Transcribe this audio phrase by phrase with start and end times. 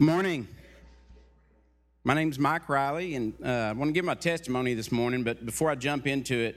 [0.00, 0.46] Morning.
[2.04, 5.24] My name's Mike Riley, and uh, I want to give my testimony this morning.
[5.24, 6.56] But before I jump into it,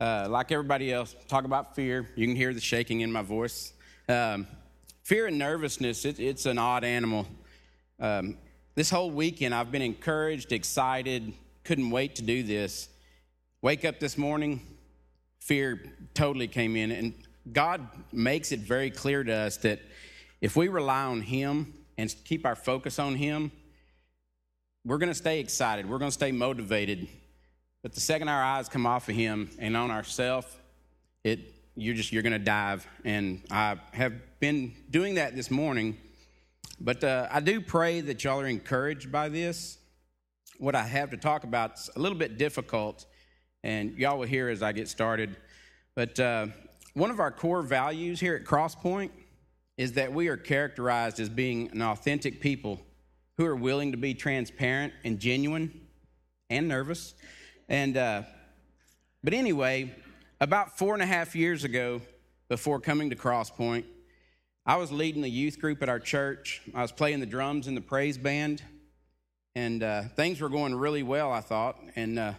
[0.00, 2.10] uh, like everybody else, talk about fear.
[2.16, 3.74] You can hear the shaking in my voice.
[4.08, 4.48] Um,
[5.04, 7.28] fear and nervousness, it, it's an odd animal.
[8.00, 8.38] Um,
[8.74, 11.32] this whole weekend, I've been encouraged, excited,
[11.62, 12.88] couldn't wait to do this.
[13.62, 14.60] Wake up this morning,
[15.38, 15.80] fear
[16.12, 16.90] totally came in.
[16.90, 17.14] And
[17.52, 19.78] God makes it very clear to us that
[20.40, 23.52] if we rely on Him and keep our focus on Him,
[24.84, 25.88] we're going to stay excited.
[25.88, 27.08] We're going to stay motivated.
[27.82, 30.46] But the second our eyes come off of Him and on ourselves,
[31.22, 32.86] it you're just you're going to dive.
[33.04, 35.96] And I have been doing that this morning.
[36.80, 39.78] But uh, I do pray that y'all are encouraged by this.
[40.58, 43.06] What I have to talk about is a little bit difficult,
[43.62, 45.36] and y'all will hear as I get started.
[45.94, 46.46] But uh,
[46.94, 49.10] one of our core values here at Crosspoint
[49.76, 52.80] is that we are characterized as being an authentic people
[53.36, 55.80] who are willing to be transparent and genuine
[56.50, 57.14] and nervous.
[57.68, 58.22] And, uh,
[59.22, 59.94] but anyway,
[60.40, 62.00] about four and a half years ago,
[62.48, 63.84] before coming to Crosspoint,
[64.66, 66.62] I was leading the youth group at our church.
[66.74, 68.62] I was playing the drums in the praise band,
[69.54, 71.78] and uh, things were going really well, I thought.
[71.96, 72.34] And uh,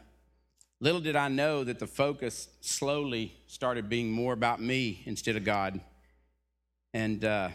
[0.79, 5.43] little did I know that the focus slowly started being more about me instead of
[5.43, 5.81] God.
[6.95, 7.49] And uh,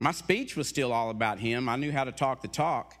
[0.00, 1.68] my speech was still all about Him.
[1.68, 2.94] I knew how to talk the talk,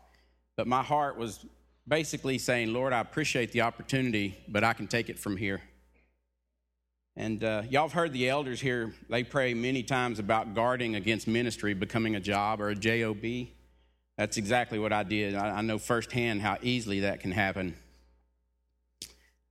[0.54, 1.46] but my heart was
[1.88, 5.62] basically saying, Lord, I appreciate the opportunity, but I can take it from here.
[7.16, 11.26] And uh, y'all have heard the elders here, they pray many times about guarding against
[11.26, 13.48] ministry becoming a job or a job.
[14.18, 15.34] That's exactly what I did.
[15.34, 17.74] I, I know firsthand how easily that can happen.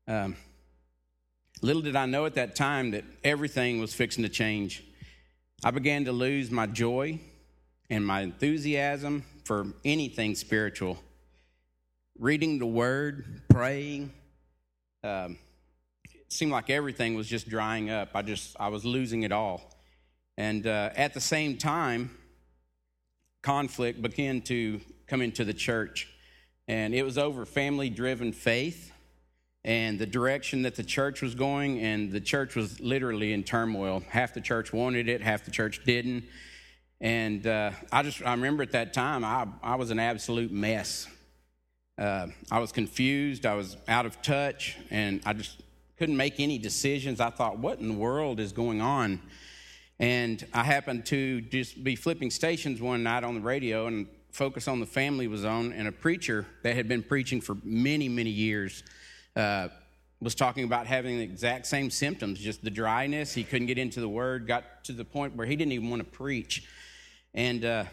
[0.08, 0.36] Um,
[1.64, 4.84] little did I know at that time that everything was fixing to change.
[5.64, 7.20] I began to lose my joy
[7.88, 10.98] and my enthusiasm for anything spiritual.
[12.18, 14.12] Reading the Word, praying,
[15.04, 15.38] um,
[16.04, 18.10] it seemed like everything was just drying up.
[18.16, 19.72] I just I was losing it all,
[20.36, 22.18] and uh, at the same time,
[23.44, 26.08] conflict began to come into the church,
[26.68, 28.92] and it was over family-driven faith
[29.64, 34.04] and the direction that the church was going, and the church was literally in turmoil.
[34.10, 36.24] Half the church wanted it, half the church didn't.
[37.00, 41.08] And uh, I just I remember at that time I, I was an absolute mess.
[41.98, 45.62] Uh, I was confused, I was out of touch, and I just
[45.98, 47.20] couldn't make any decisions.
[47.20, 49.22] I thought, what in the world is going on?
[50.00, 54.68] And I happened to just be flipping stations one night on the radio, and Focus
[54.68, 58.30] on the Family was on, and a preacher that had been preaching for many, many
[58.32, 58.84] years
[59.36, 59.70] uh,
[60.22, 63.34] was talking about having the exact same symptoms, just the dryness.
[63.34, 66.04] He couldn't get into the word, got to the point where he didn't even want
[66.04, 66.64] to preach.
[67.34, 67.86] And uh,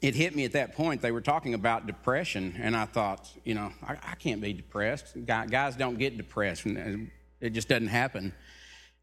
[0.00, 1.02] it hit me at that point.
[1.02, 5.16] They were talking about depression, and I thought, you know, I, I can't be depressed.
[5.26, 8.32] Guys don't get depressed, it just doesn't happen.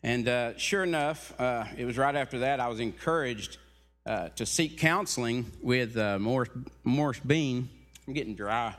[0.02, 3.58] And uh, sure enough, uh, it was right after that I was encouraged
[4.06, 6.50] uh, to seek counseling with uh, Morris,
[6.84, 7.70] Morris Bean.
[8.08, 8.74] I'm getting dry.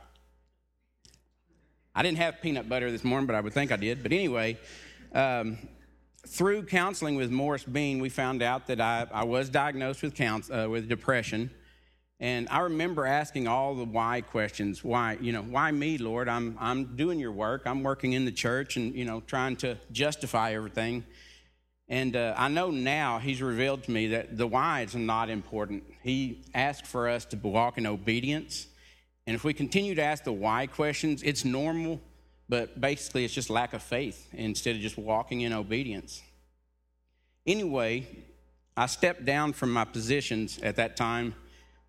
[1.95, 4.03] I didn't have peanut butter this morning, but I would think I did.
[4.03, 4.59] But anyway,
[5.13, 5.59] um,
[6.27, 10.55] through counseling with Morris Bean, we found out that I, I was diagnosed with, counsel,
[10.55, 11.51] uh, with depression.
[12.21, 14.85] And I remember asking all the why questions.
[14.85, 16.29] Why, you know, why me, Lord?
[16.29, 17.63] I'm, I'm doing your work.
[17.67, 21.05] I'm working in the church and, you know, trying to justify everything.
[21.89, 25.83] And uh, I know now he's revealed to me that the why is not important.
[26.05, 28.69] He asked for us to walk in obedience
[29.27, 32.01] and if we continue to ask the why questions, it's normal,
[32.49, 36.23] but basically it's just lack of faith instead of just walking in obedience.
[37.47, 38.07] Anyway,
[38.77, 41.35] I stepped down from my positions at that time,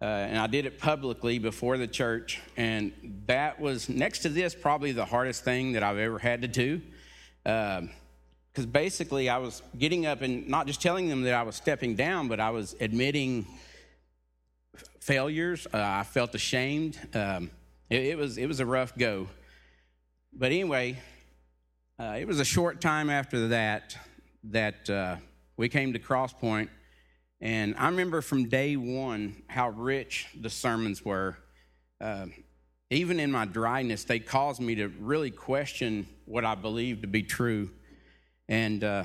[0.02, 2.40] uh, and I did it publicly before the church.
[2.58, 2.92] And
[3.28, 6.82] that was, next to this, probably the hardest thing that I've ever had to do.
[7.44, 11.56] Because um, basically, I was getting up and not just telling them that I was
[11.56, 13.46] stepping down, but I was admitting
[15.02, 15.68] failures.
[15.74, 16.98] Uh, I felt ashamed.
[17.14, 17.52] Um,
[17.90, 19.28] it, it, was it was a rough go.
[20.32, 20.98] But anyway,
[22.00, 23.98] uh, it was a short time after that
[24.46, 25.18] that uh,
[25.58, 26.70] we came to Crosspoint,
[27.42, 31.38] and I remember from day one how rich the sermons were.
[32.00, 32.34] Um,
[32.90, 37.24] even in my dryness, they caused me to really question what I believed to be
[37.24, 37.70] true.
[38.50, 39.04] And uh,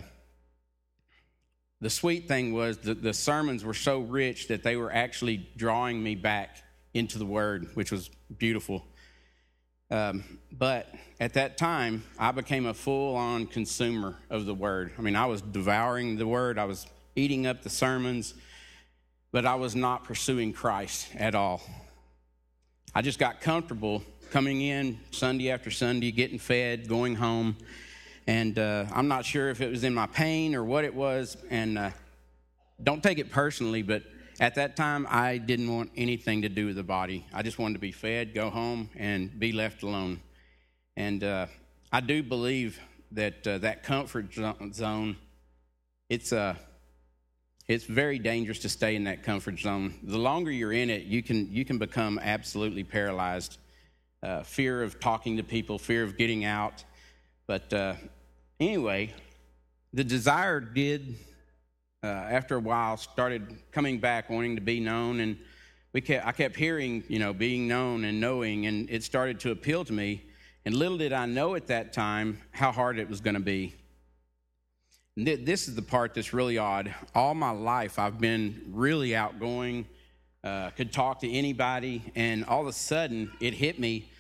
[1.81, 6.03] the sweet thing was that the sermons were so rich that they were actually drawing
[6.03, 6.63] me back
[6.95, 8.09] into the Word, which was
[8.39, 8.87] beautiful.
[9.91, 14.93] Um, but at that time, I became a full on consumer of the Word.
[14.99, 18.35] I mean, I was devouring the Word, I was eating up the sermons,
[19.31, 21.61] but I was not pursuing Christ at all.
[22.95, 27.57] I just got comfortable coming in Sunday after Sunday, getting fed, going home.
[28.27, 31.37] And uh, I'm not sure if it was in my pain or what it was.
[31.49, 31.91] And uh,
[32.83, 34.03] don't take it personally, but
[34.39, 37.25] at that time, I didn't want anything to do with the body.
[37.33, 40.21] I just wanted to be fed, go home, and be left alone.
[40.97, 41.47] And uh,
[41.93, 42.79] I do believe
[43.13, 44.35] that uh, that comfort
[44.75, 45.17] zone,
[46.11, 46.57] it's uh,
[47.69, 49.95] it's very dangerous to stay in that comfort zone.
[50.03, 53.59] The longer you're in it, you can you can become absolutely paralyzed.
[54.23, 56.85] Uh, fear of talking to people, fear of getting out.
[57.47, 57.95] But uh,
[58.61, 59.13] anyway,
[59.93, 61.17] the desire did,
[62.03, 65.39] uh, after a while, started coming back, wanting to be known, and
[65.93, 69.51] we kept, I kept hearing, you know, being known and knowing, and it started to
[69.51, 70.23] appeal to me.
[70.65, 73.75] And little did I know at that time how hard it was going to be.
[75.17, 76.95] This is the part that's really odd.
[77.15, 79.87] All my life, I've been really outgoing,
[80.45, 84.11] uh, could talk to anybody, and all of a sudden, it hit me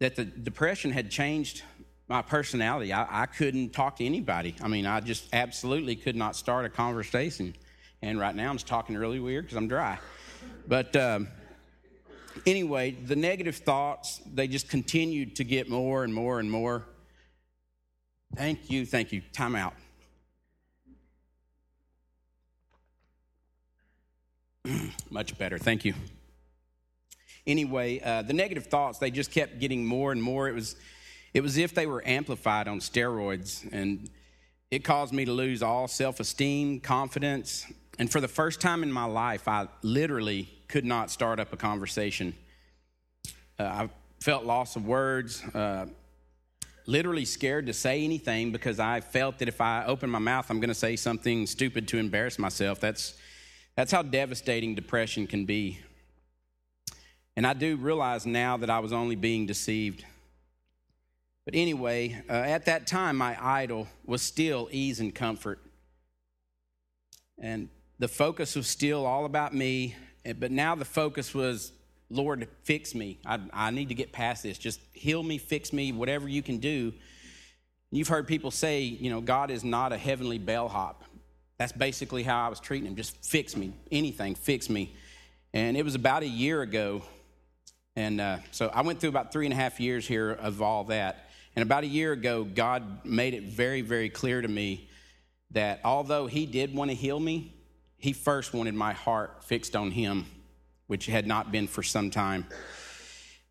[0.00, 1.62] that the depression had changed
[2.08, 2.92] my personality.
[2.92, 4.54] I, I couldn't talk to anybody.
[4.62, 7.54] I mean, I just absolutely could not start a conversation.
[8.02, 9.98] And right now, I'm talking really weird because I'm dry.
[10.68, 11.28] But um,
[12.44, 16.84] anyway, the negative thoughts, they just continued to get more and more and more.
[18.34, 19.22] Thank you, thank you.
[19.32, 19.74] Time out.
[25.10, 25.58] Much better.
[25.58, 25.94] Thank you.
[27.46, 30.48] Anyway, uh, the negative thoughts, they just kept getting more and more.
[30.48, 30.74] It was,
[31.36, 34.08] it was as if they were amplified on steroids, and
[34.70, 37.66] it caused me to lose all self esteem, confidence.
[37.98, 41.58] And for the first time in my life, I literally could not start up a
[41.58, 42.34] conversation.
[43.58, 45.84] Uh, I felt loss of words, uh,
[46.86, 50.58] literally scared to say anything because I felt that if I open my mouth, I'm
[50.58, 52.80] going to say something stupid to embarrass myself.
[52.80, 53.12] That's,
[53.76, 55.80] that's how devastating depression can be.
[57.36, 60.02] And I do realize now that I was only being deceived.
[61.46, 65.60] But anyway, uh, at that time, my idol was still ease and comfort.
[67.38, 69.94] And the focus was still all about me,
[70.38, 71.72] but now the focus was
[72.08, 73.18] Lord, fix me.
[73.26, 74.58] I, I need to get past this.
[74.58, 76.92] Just heal me, fix me, whatever you can do.
[77.90, 81.02] You've heard people say, you know, God is not a heavenly bellhop.
[81.58, 82.96] That's basically how I was treating him.
[82.96, 84.94] Just fix me, anything, fix me.
[85.52, 87.02] And it was about a year ago.
[87.96, 90.84] And uh, so I went through about three and a half years here of all
[90.84, 91.25] that.
[91.56, 94.88] And about a year ago, God made it very, very clear to me
[95.50, 97.54] that although He did want to heal me,
[97.96, 100.26] He first wanted my heart fixed on Him
[100.86, 102.46] which had not been for some time.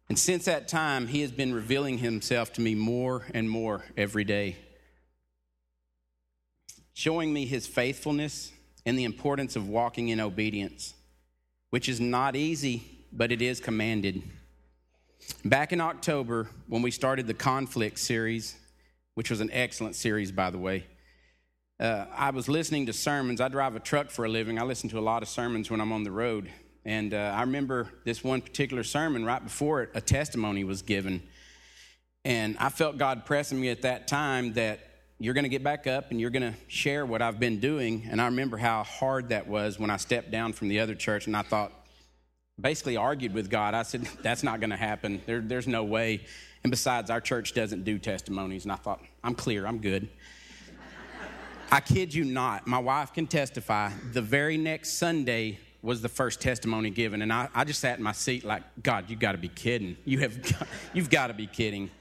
[0.07, 4.23] And since that time, he has been revealing himself to me more and more every
[4.23, 4.57] day,
[6.93, 8.51] showing me his faithfulness
[8.85, 10.93] and the importance of walking in obedience,
[11.71, 14.21] which is not easy, but it is commanded.
[15.43, 18.55] Back in October, when we started the conflict series,
[19.15, 20.85] which was an excellent series, by the way,
[21.79, 23.41] uh, I was listening to sermons.
[23.41, 24.59] I drive a truck for a living.
[24.59, 26.51] I listen to a lot of sermons when I'm on the road.
[26.85, 31.23] And uh, I remember this one particular sermon right before it, a testimony was given.
[32.23, 34.79] And I felt God pressing me at that time that
[35.19, 38.07] you're going to get back up and you're going to share what I've been doing.
[38.09, 41.27] And I remember how hard that was when I stepped down from the other church
[41.27, 41.71] and I thought,
[42.59, 43.73] basically argued with God.
[43.73, 45.21] I said, that's not going to happen.
[45.25, 46.25] There, there's no way.
[46.63, 48.63] And besides, our church doesn't do testimonies.
[48.63, 50.07] And I thought, I'm clear, I'm good.
[51.71, 53.91] I kid you not, my wife can testify.
[54.13, 57.21] The very next Sunday, was the first testimony given.
[57.21, 59.95] And I, I just sat in my seat like, God, you got to be kidding.
[60.03, 61.91] You have got, you've got to be kidding.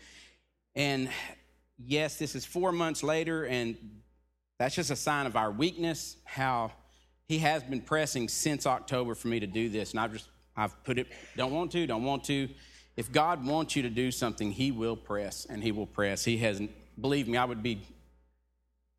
[0.74, 1.10] And
[1.78, 3.76] yes, this is four months later, and
[4.58, 6.72] that's just a sign of our weakness, how
[7.28, 9.90] he has been pressing since October for me to do this.
[9.90, 12.48] And I've just, I've put it, don't want to, don't want to.
[12.96, 16.24] If God wants you to do something, he will press, and he will press.
[16.24, 16.70] He hasn't,
[17.00, 17.82] believe me, I would be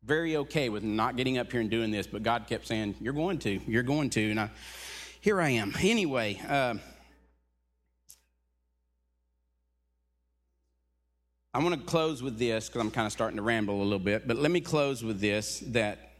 [0.04, 3.12] very okay with not getting up here and doing this, but God kept saying, You're
[3.12, 4.30] going to, you're going to.
[4.30, 4.50] And I,
[5.20, 5.74] here I am.
[5.80, 6.74] Anyway, uh,
[11.52, 13.98] I want to close with this because I'm kind of starting to ramble a little
[13.98, 16.15] bit, but let me close with this that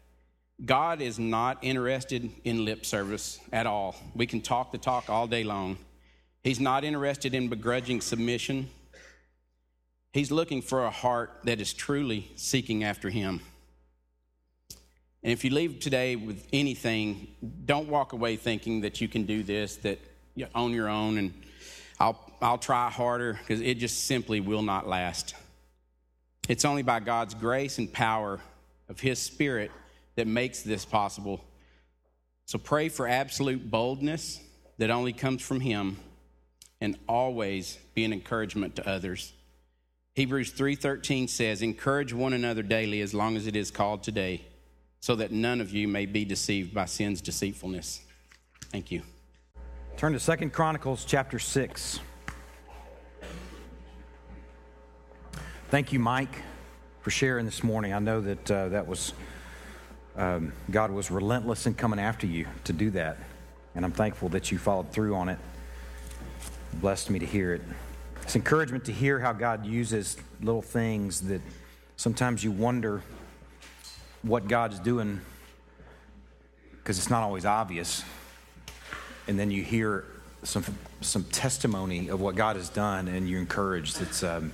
[0.64, 3.94] God is not interested in lip service at all.
[4.14, 5.76] We can talk the talk all day long.
[6.42, 8.70] He's not interested in begrudging submission.
[10.12, 13.42] He's looking for a heart that is truly seeking after Him.
[15.22, 17.28] And if you leave today with anything,
[17.66, 19.98] don't walk away thinking that you can do this, that
[20.54, 21.34] on your own, and
[22.00, 25.34] I'll, I'll try harder, because it just simply will not last.
[26.48, 28.40] It's only by God's grace and power
[28.88, 29.70] of His Spirit
[30.16, 31.44] that makes this possible.
[32.46, 34.40] So pray for absolute boldness
[34.78, 35.98] that only comes from Him.
[36.78, 39.32] and always be an encouragement to others.
[40.12, 44.42] Hebrews 3:13 says, "Encourage one another daily as long as it is called today,
[45.00, 48.02] so that none of you may be deceived by sin's deceitfulness."
[48.70, 49.02] Thank you.
[49.96, 52.00] Turn to Second Chronicles chapter 6.
[55.70, 56.42] Thank you, Mike,
[57.00, 57.94] for sharing this morning.
[57.94, 59.14] I know that uh, that was
[60.16, 63.18] um, God was relentless in coming after you to do that,
[63.74, 65.38] and I'm thankful that you followed through on it.
[66.74, 67.62] blessed me to hear it.
[68.22, 71.40] It's encouragement to hear how God uses little things that
[71.96, 73.02] sometimes you wonder
[74.22, 75.20] what God's doing
[76.72, 78.04] because it's not always obvious.
[79.28, 80.04] And then you hear
[80.42, 80.64] some,
[81.00, 84.00] some testimony of what God has done and you're encouraged.
[84.00, 84.52] It's, um,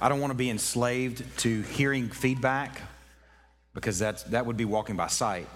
[0.00, 2.80] I don't want to be enslaved to hearing feedback
[3.74, 5.48] because that's, that would be walking by sight.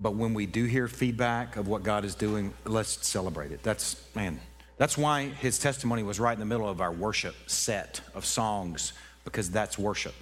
[0.00, 3.62] But when we do hear feedback of what God is doing, let's celebrate it.
[3.62, 4.40] That's, man,
[4.78, 8.94] that's why his testimony was right in the middle of our worship set of songs,
[9.24, 10.14] because that's worship.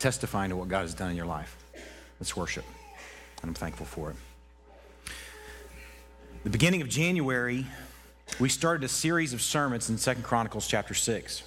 [0.00, 1.56] Testifying to what God has done in your life.
[2.18, 2.64] That's worship.
[3.42, 4.16] And I'm thankful for it.
[6.42, 7.66] The beginning of January,
[8.40, 11.42] we started a series of sermons in Second Chronicles chapter 6.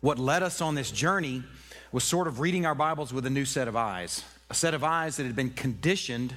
[0.00, 1.44] What led us on this journey
[1.92, 4.84] was sort of reading our Bibles with a new set of eyes, a set of
[4.84, 6.34] eyes that had been conditioned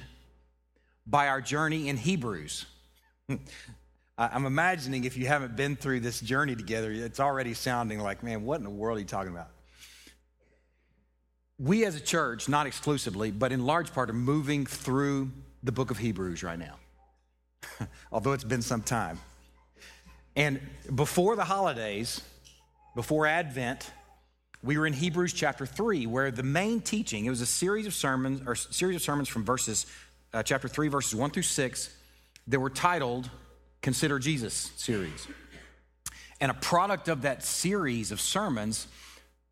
[1.06, 2.66] by our journey in Hebrews.
[4.18, 8.44] I'm imagining if you haven't been through this journey together, it's already sounding like, man,
[8.44, 9.48] what in the world are you talking about?
[11.58, 15.30] We as a church, not exclusively, but in large part, are moving through
[15.62, 16.76] the book of Hebrews right now,
[18.12, 19.20] although it's been some time.
[20.36, 20.60] And
[20.94, 22.20] before the holidays,
[22.96, 23.90] before Advent,
[24.64, 27.92] we were in Hebrews chapter 3, where the main teaching, it was a series of
[27.92, 29.84] sermons, or series of sermons from verses,
[30.32, 31.94] uh, chapter 3, verses 1 through 6,
[32.48, 33.28] that were titled
[33.82, 35.28] Consider Jesus series.
[36.40, 38.86] And a product of that series of sermons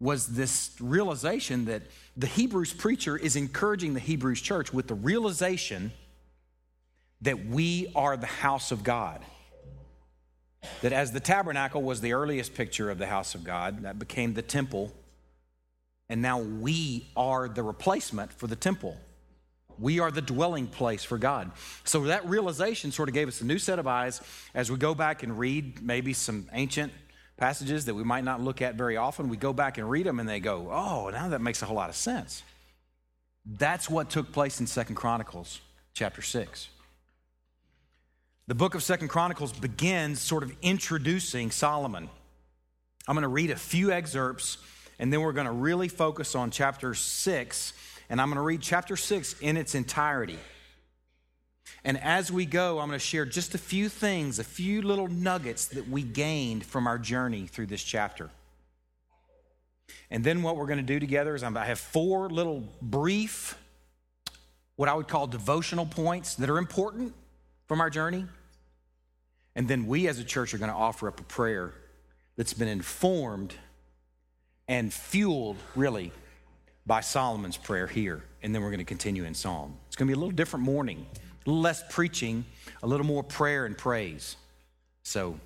[0.00, 1.82] was this realization that
[2.16, 5.92] the Hebrews preacher is encouraging the Hebrews church with the realization
[7.20, 9.20] that we are the house of God.
[10.80, 14.34] That as the tabernacle was the earliest picture of the house of God, that became
[14.34, 14.92] the temple,
[16.12, 18.98] and now we are the replacement for the temple.
[19.78, 21.50] We are the dwelling place for God.
[21.84, 24.20] So that realization sort of gave us a new set of eyes
[24.52, 26.92] as we go back and read maybe some ancient
[27.38, 29.30] passages that we might not look at very often.
[29.30, 31.76] We go back and read them and they go, oh, now that makes a whole
[31.76, 32.42] lot of sense.
[33.46, 35.62] That's what took place in Second Chronicles
[35.94, 36.68] chapter 6.
[38.48, 42.10] The book of Second Chronicles begins sort of introducing Solomon.
[43.08, 44.58] I'm going to read a few excerpts
[45.02, 47.72] and then we're going to really focus on chapter 6
[48.08, 50.38] and I'm going to read chapter 6 in its entirety.
[51.82, 55.08] And as we go, I'm going to share just a few things, a few little
[55.08, 58.30] nuggets that we gained from our journey through this chapter.
[60.08, 63.58] And then what we're going to do together is I have four little brief,
[64.76, 67.12] what I would call devotional points that are important
[67.66, 68.24] from our journey.
[69.56, 71.74] And then we as a church are going to offer up a prayer
[72.36, 73.56] that's been informed
[74.68, 76.12] and fueled, really,
[76.86, 78.22] by Solomon's prayer here.
[78.42, 79.76] And then we're going to continue in Psalm.
[79.86, 82.44] It's going to be a little different morning, a little less preaching,
[82.82, 84.36] a little more prayer and praise.
[85.02, 85.38] So,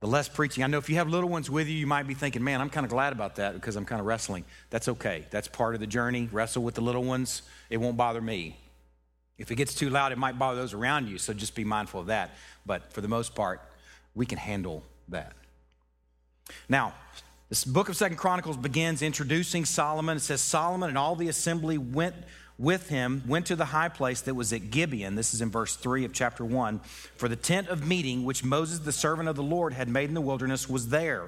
[0.00, 0.64] the less preaching.
[0.64, 2.70] I know if you have little ones with you, you might be thinking, man, I'm
[2.70, 4.44] kind of glad about that because I'm kind of wrestling.
[4.70, 5.26] That's okay.
[5.30, 6.28] That's part of the journey.
[6.32, 7.42] Wrestle with the little ones.
[7.68, 8.56] It won't bother me.
[9.36, 11.18] If it gets too loud, it might bother those around you.
[11.18, 12.30] So just be mindful of that.
[12.64, 13.60] But for the most part,
[14.14, 15.34] we can handle that.
[16.68, 16.94] Now,
[17.50, 20.16] this book of Second Chronicles begins introducing Solomon.
[20.16, 22.14] It says Solomon and all the assembly went
[22.58, 25.16] with him, went to the high place that was at Gibeon.
[25.16, 26.78] This is in verse 3 of chapter 1.
[27.16, 30.14] For the tent of meeting, which Moses, the servant of the Lord, had made in
[30.14, 31.22] the wilderness, was there.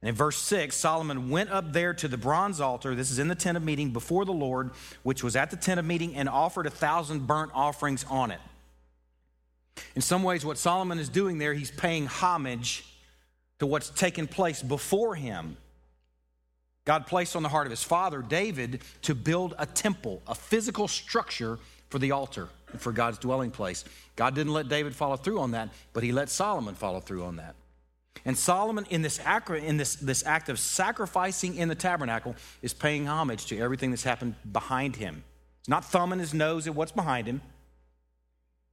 [0.00, 2.94] And in verse 6, Solomon went up there to the bronze altar.
[2.94, 4.70] This is in the tent of meeting before the Lord,
[5.02, 8.40] which was at the tent of meeting, and offered a thousand burnt offerings on it.
[9.94, 12.86] In some ways, what Solomon is doing there, he's paying homage
[13.58, 15.56] to what's taken place before him.
[16.84, 20.86] God placed on the heart of his father, David, to build a temple, a physical
[20.86, 21.58] structure
[21.90, 23.84] for the altar, and for God's dwelling place.
[24.14, 27.36] God didn't let David follow through on that, but he let Solomon follow through on
[27.36, 27.56] that.
[28.24, 32.72] And Solomon, in this act, in this, this act of sacrificing in the tabernacle, is
[32.72, 35.22] paying homage to everything that's happened behind him.
[35.62, 37.40] He's not thumbing his nose at what's behind him.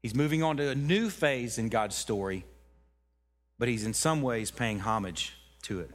[0.01, 2.45] He's moving on to a new phase in God's story
[3.63, 5.89] but he's in some ways paying homage to it.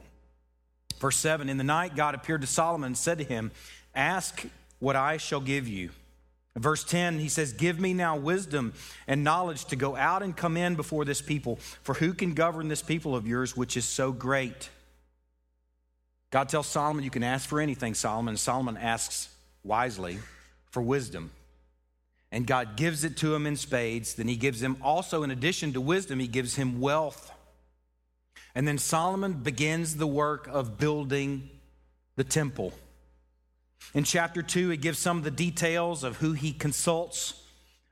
[0.99, 3.51] Verse 7 In the night, God appeared to Solomon and said to him,
[3.93, 4.43] Ask
[4.79, 5.91] what I shall give you.
[6.55, 8.73] Verse 10, he says, Give me now wisdom
[9.05, 12.69] and knowledge to go out and come in before this people, for who can govern
[12.69, 14.71] this people of yours, which is so great?
[16.31, 18.35] God tells Solomon, You can ask for anything, Solomon.
[18.35, 19.29] Solomon asks
[19.63, 20.17] wisely
[20.71, 21.29] for wisdom.
[22.31, 24.15] And God gives it to him in spades.
[24.15, 27.31] Then he gives him also, in addition to wisdom, he gives him wealth.
[28.55, 31.49] And then Solomon begins the work of building
[32.15, 32.73] the temple.
[33.93, 37.41] In chapter 2, he gives some of the details of who he consults.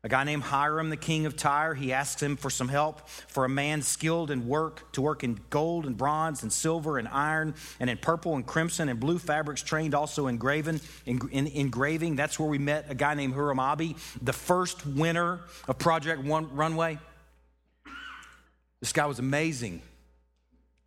[0.04, 3.46] A guy named Hiram, the king of Tyre, he asks him for some help for
[3.46, 7.56] a man skilled in work, to work in gold and bronze and silver and iron
[7.80, 12.16] and in purple and crimson and blue fabrics, trained also in, graven, in, in engraving.
[12.16, 16.56] That's where we met a guy named Huram Abi, the first winner of Project One
[16.56, 17.00] Runway.
[18.80, 19.82] This guy was amazing,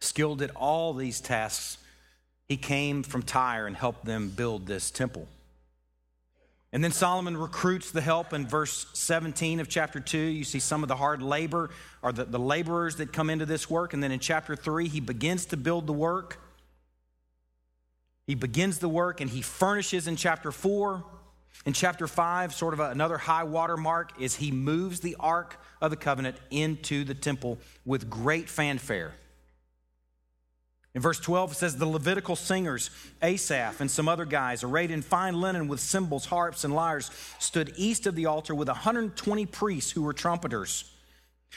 [0.01, 1.79] skilled at all these tasks
[2.51, 5.29] he came from Tyre and helped them build this temple.
[6.73, 10.19] And then Solomon recruits the help in verse 17 of chapter 2.
[10.19, 11.71] You see some of the hard labor
[12.03, 13.95] or the, the laborers that come into this work.
[13.95, 16.41] And then in chapter 3, he begins to build the work.
[18.27, 21.05] He begins the work and he furnishes in chapter 4.
[21.67, 25.57] In chapter 5, sort of a, another high water mark is he moves the Ark
[25.81, 29.15] of the Covenant into the temple with great fanfare.
[30.95, 32.91] In verse 12, it says, The Levitical singers,
[33.23, 37.73] Asaph and some other guys, arrayed in fine linen with cymbals, harps, and lyres, stood
[37.77, 40.91] east of the altar with 120 priests who were trumpeters.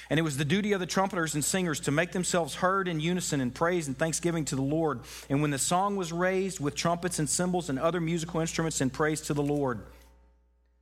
[0.10, 3.00] And it was the duty of the trumpeters and singers to make themselves heard in
[3.00, 5.02] unison in praise and thanksgiving to the Lord.
[5.30, 8.90] And when the song was raised with trumpets and cymbals and other musical instruments in
[8.90, 9.82] praise to the Lord,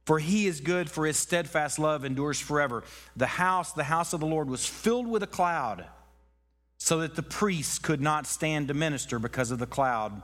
[0.06, 2.84] for he is good, for his steadfast love endures forever.
[3.16, 5.86] The house, the house of the Lord, was filled with a cloud
[6.84, 10.20] so that the priests could not stand to minister because of the cloud,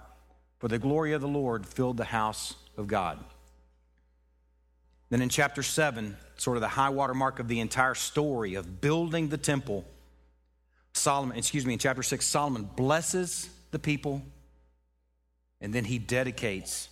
[0.57, 3.23] for the glory of the Lord filled the house of God.
[5.11, 8.81] Then in chapter 7, sort of the high water mark of the entire story of
[8.81, 9.85] building the temple,
[10.93, 14.23] Solomon, excuse me, in chapter 6, Solomon blesses the people
[15.61, 16.89] and then he dedicates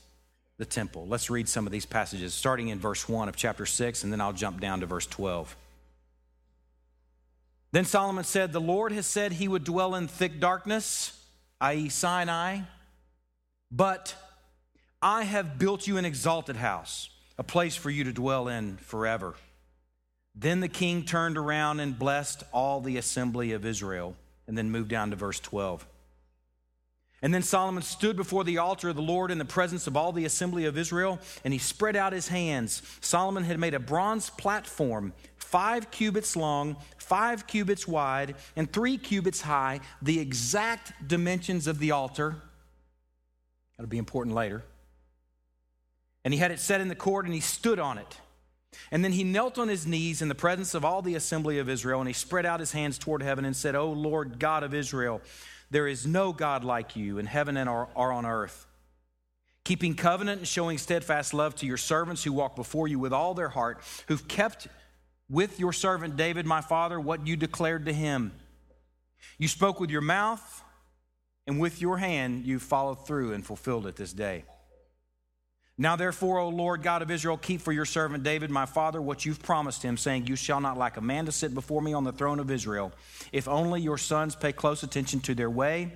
[0.60, 1.08] the temple.
[1.08, 4.22] Let's read some of these passages, starting in verse 1 of chapter 6, and then
[4.22, 5.56] I'll jump down to verse 12.
[7.76, 11.22] Then Solomon said, The Lord has said he would dwell in thick darkness,
[11.60, 12.60] i.e., Sinai,
[13.70, 14.16] but
[15.02, 19.34] I have built you an exalted house, a place for you to dwell in forever.
[20.34, 24.16] Then the king turned around and blessed all the assembly of Israel,
[24.48, 25.86] and then moved down to verse 12.
[27.22, 30.14] And then Solomon stood before the altar of the Lord in the presence of all
[30.14, 32.82] the assembly of Israel, and he spread out his hands.
[33.02, 35.12] Solomon had made a bronze platform
[35.46, 41.92] five cubits long, five cubits wide, and three cubits high, the exact dimensions of the
[41.92, 42.36] altar.
[43.78, 44.64] That'll be important later.
[46.24, 48.18] And he had it set in the court and he stood on it.
[48.92, 51.70] And then he knelt on his knees in the presence of all the assembly of
[51.70, 54.74] Israel and he spread out his hands toward heaven and said, O Lord God of
[54.74, 55.22] Israel,
[55.70, 58.66] there is no God like you in heaven and or on earth.
[59.64, 63.34] Keeping covenant and showing steadfast love to your servants who walk before you with all
[63.34, 64.68] their heart, who've kept
[65.30, 68.32] with your servant David, my father, what you declared to him.
[69.38, 70.64] You spoke with your mouth,
[71.48, 74.46] and with your hand you followed through and fulfilled it this day.
[75.78, 79.26] Now, therefore, O Lord God of Israel, keep for your servant David, my father, what
[79.26, 82.06] you've promised him, saying, You shall not lack a man to sit before me on
[82.06, 82.94] the throne of Israel,
[83.34, 85.92] if only your sons pay close attention to their way,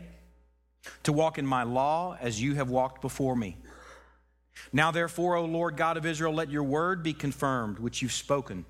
[1.03, 3.55] to walk in my law as you have walked before me.
[4.73, 8.65] Now, therefore, O Lord God of Israel, let your word be confirmed, which you've spoken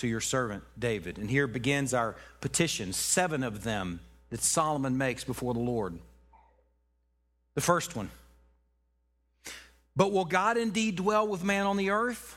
[0.00, 1.18] to your servant David.
[1.18, 5.98] And here begins our petition, seven of them that Solomon makes before the Lord.
[7.54, 8.10] The first one
[9.94, 12.36] But will God indeed dwell with man on the earth?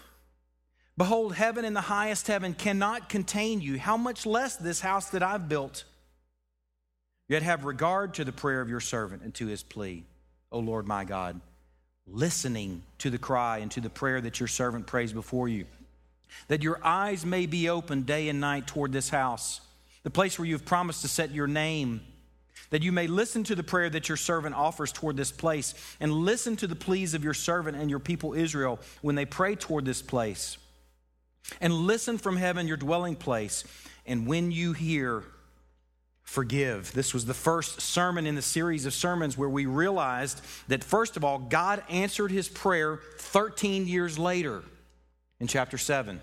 [0.96, 3.80] Behold, heaven and the highest heaven cannot contain you.
[3.80, 5.86] How much less this house that I've built?
[7.28, 10.04] Yet have regard to the prayer of your servant and to his plea,
[10.52, 11.40] O Lord my God,
[12.06, 15.66] listening to the cry and to the prayer that your servant prays before you
[16.48, 19.62] that your eyes may be open day and night toward this house,
[20.04, 22.02] the place where you've promised to set your name,
[22.70, 26.12] that you may listen to the prayer that your servant offers toward this place, and
[26.12, 29.86] listen to the pleas of your servant and your people Israel when they pray toward
[29.86, 30.58] this place.
[31.62, 33.64] And listen from heaven, your dwelling place,
[34.06, 35.24] and when you hear,
[36.24, 36.94] forgive.
[36.94, 41.18] This was the first sermon in the series of sermons where we realized that, first
[41.18, 44.64] of all, God answered his prayer 13 years later
[45.40, 46.22] in chapter 7.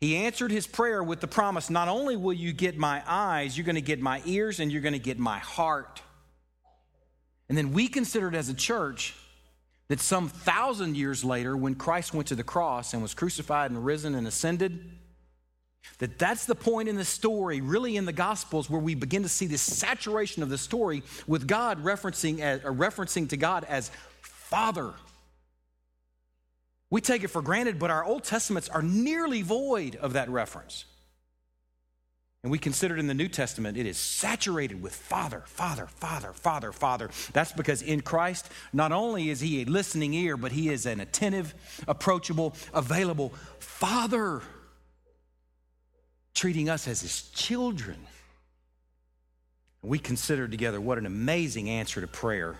[0.00, 3.64] He answered his prayer with the promise not only will you get my eyes, you're
[3.64, 6.02] going to get my ears and you're going to get my heart.
[7.48, 9.14] And then we considered as a church
[9.88, 13.84] that some thousand years later, when Christ went to the cross and was crucified and
[13.84, 14.84] risen and ascended,
[15.98, 19.28] that that's the point in the story, really in the Gospels, where we begin to
[19.28, 24.92] see this saturation of the story with God referencing, as, referencing to God as Father.
[26.90, 30.84] We take it for granted, but our Old Testaments are nearly void of that reference.
[32.42, 36.32] And we consider it in the New Testament, it is saturated with Father, Father, Father,
[36.32, 37.10] Father, Father.
[37.32, 41.00] That's because in Christ, not only is He a listening ear, but He is an
[41.00, 41.54] attentive,
[41.88, 44.42] approachable, available Father,
[46.34, 47.96] treating us as His children.
[49.82, 52.54] We consider together what an amazing answer to prayer.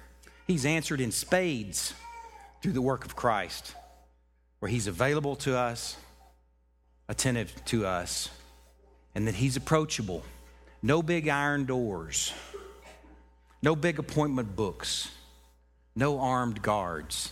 [0.49, 1.95] He's answered in spades
[2.61, 3.77] through the work of Christ,
[4.67, 5.97] where He's available to us,
[7.09, 8.31] attentive to us
[9.15, 10.25] and that he's approachable.
[10.83, 12.33] No big iron doors,
[13.63, 15.09] no big appointment books,
[15.95, 17.31] no armed guards.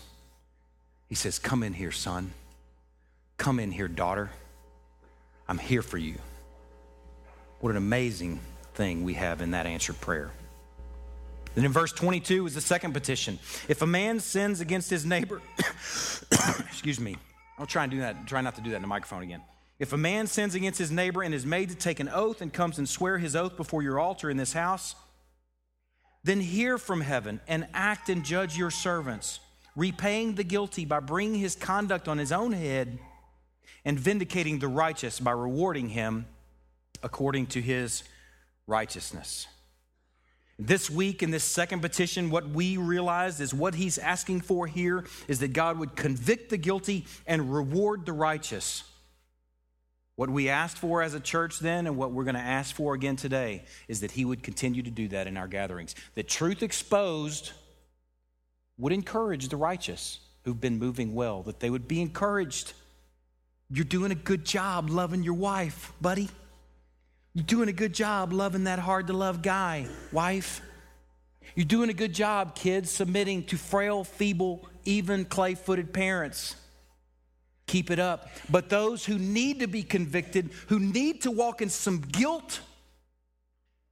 [1.08, 2.32] He says, Come in here, son.
[3.36, 4.30] Come in here, daughter.
[5.48, 6.14] I'm here for you.
[7.58, 8.38] What an amazing
[8.74, 10.30] thing we have in that answered prayer.
[11.54, 13.38] Then in verse 22 is the second petition.
[13.68, 15.40] If a man sins against his neighbor,
[16.66, 17.16] excuse me,
[17.58, 19.42] I'll try and do that, try not to do that in the microphone again.
[19.78, 22.52] If a man sins against his neighbor and is made to take an oath and
[22.52, 24.94] comes and swear his oath before your altar in this house,
[26.22, 29.40] then hear from heaven and act and judge your servants,
[29.76, 32.98] repaying the guilty by bringing his conduct on his own head
[33.84, 36.26] and vindicating the righteous by rewarding him
[37.02, 38.02] according to his
[38.66, 39.46] righteousness.
[40.58, 45.04] This week, in this second petition, what we realized is what he's asking for here
[45.26, 48.84] is that God would convict the guilty and reward the righteous.
[50.16, 52.94] What we asked for as a church then, and what we're going to ask for
[52.94, 55.96] again today, is that He would continue to do that in our gatherings.
[56.14, 57.50] The truth exposed
[58.78, 62.74] would encourage the righteous who've been moving well, that they would be encouraged.
[63.70, 66.28] You're doing a good job loving your wife, buddy.
[67.34, 70.60] You're doing a good job loving that hard to love guy, wife.
[71.56, 76.54] You're doing a good job, kids, submitting to frail, feeble, even clay footed parents.
[77.66, 78.28] Keep it up.
[78.48, 82.60] But those who need to be convicted, who need to walk in some guilt,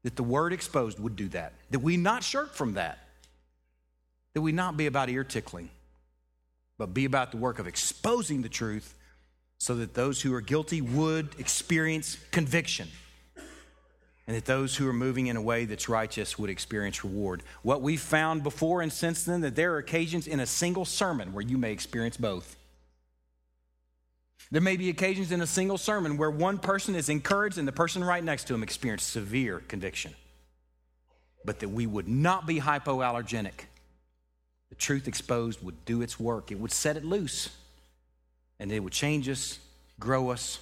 [0.05, 1.53] that the word exposed would do that.
[1.71, 2.99] That we not shirk from that.
[4.35, 5.69] That we not be about ear tickling,
[6.79, 8.95] but be about the work of exposing the truth
[9.59, 12.89] so that those who are guilty would experience conviction.
[14.27, 17.43] And that those who are moving in a way that's righteous would experience reward.
[17.63, 21.33] What we've found before and since then, that there are occasions in a single sermon
[21.33, 22.57] where you may experience both.
[24.53, 27.73] There may be occasions in a single sermon where one person is encouraged and the
[27.73, 30.15] person right next to him experiences severe conviction.
[31.45, 33.65] But that we would not be hypoallergenic.
[34.69, 37.49] The truth exposed would do its work, it would set it loose,
[38.61, 39.59] and it would change us,
[39.99, 40.59] grow us,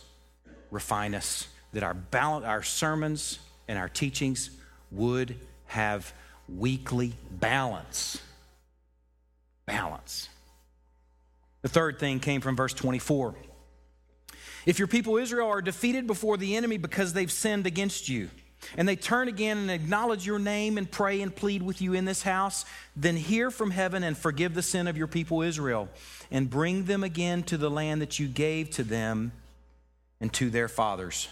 [0.71, 1.49] refine us.
[1.73, 3.39] That our, balance, our sermons
[3.71, 4.51] and our teachings
[4.91, 6.13] would have
[6.49, 8.21] weekly balance.
[9.65, 10.29] Balance.
[11.63, 13.37] The third thing came from verse 24.
[14.67, 18.29] If your people Israel are defeated before the enemy because they've sinned against you,
[18.77, 22.07] and they turn again and acknowledge your name and pray and plead with you in
[22.07, 22.65] this house,
[22.97, 25.89] then hear from heaven and forgive the sin of your people Israel,
[26.33, 29.31] and bring them again to the land that you gave to them
[30.21, 31.29] and to their fathers.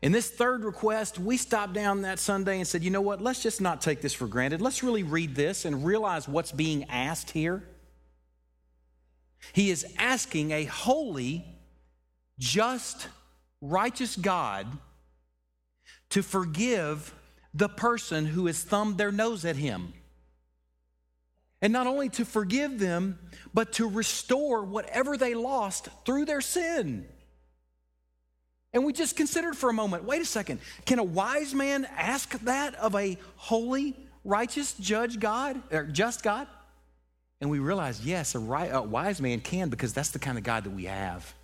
[0.00, 3.42] In this third request, we stopped down that Sunday and said, you know what, let's
[3.42, 4.60] just not take this for granted.
[4.60, 7.64] Let's really read this and realize what's being asked here.
[9.52, 11.44] He is asking a holy,
[12.38, 13.08] just,
[13.60, 14.66] righteous God
[16.10, 17.12] to forgive
[17.52, 19.94] the person who has thumbed their nose at him.
[21.60, 23.18] And not only to forgive them,
[23.52, 27.08] but to restore whatever they lost through their sin.
[28.72, 32.38] And we just considered for a moment wait a second, can a wise man ask
[32.40, 36.46] that of a holy, righteous judge God, or just God?
[37.40, 40.44] And we realized, yes, a, right, a wise man can because that's the kind of
[40.44, 41.34] God that we have.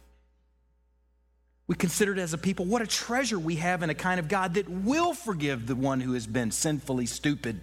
[1.67, 4.55] We considered as a people what a treasure we have in a kind of God
[4.55, 7.61] that will forgive the one who has been sinfully stupid.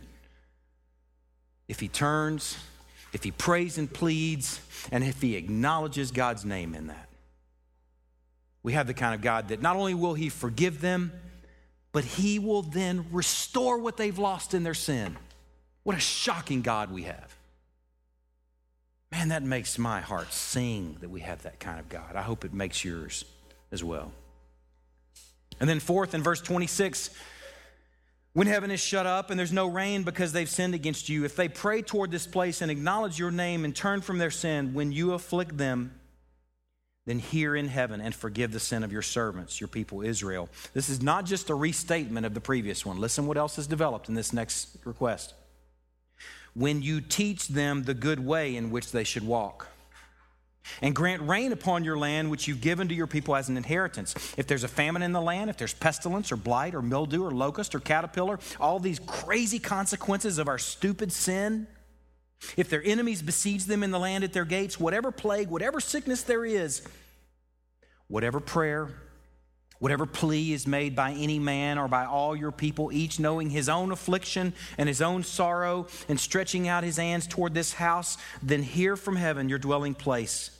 [1.67, 2.57] If he turns,
[3.13, 4.59] if he prays and pleads,
[4.91, 7.10] and if he acknowledges God's name in that.
[8.63, 11.11] We have the kind of God that not only will he forgive them,
[11.91, 15.17] but he will then restore what they've lost in their sin.
[15.83, 17.35] What a shocking God we have.
[19.11, 22.15] Man, that makes my heart sing that we have that kind of God.
[22.15, 23.25] I hope it makes yours
[23.71, 24.11] as well.
[25.59, 27.09] And then, fourth, in verse 26,
[28.33, 31.35] When heaven is shut up and there's no rain because they've sinned against you, if
[31.35, 34.93] they pray toward this place and acknowledge your name and turn from their sin, when
[34.93, 35.93] you afflict them,
[37.05, 40.49] then hear in heaven and forgive the sin of your servants, your people Israel.
[40.73, 42.99] This is not just a restatement of the previous one.
[42.99, 45.33] Listen what else is developed in this next request.
[46.53, 49.67] When you teach them the good way in which they should walk
[50.81, 54.13] and grant rain upon your land, which you've given to your people as an inheritance.
[54.37, 57.31] If there's a famine in the land, if there's pestilence or blight or mildew or
[57.31, 61.67] locust or caterpillar, all these crazy consequences of our stupid sin,
[62.57, 66.23] if their enemies besiege them in the land at their gates, whatever plague, whatever sickness
[66.23, 66.81] there is,
[68.07, 68.89] whatever prayer,
[69.79, 73.67] whatever plea is made by any man or by all your people, each knowing his
[73.69, 78.61] own affliction and his own sorrow, and stretching out his hands toward this house, then
[78.61, 80.51] hear from heaven your dwelling place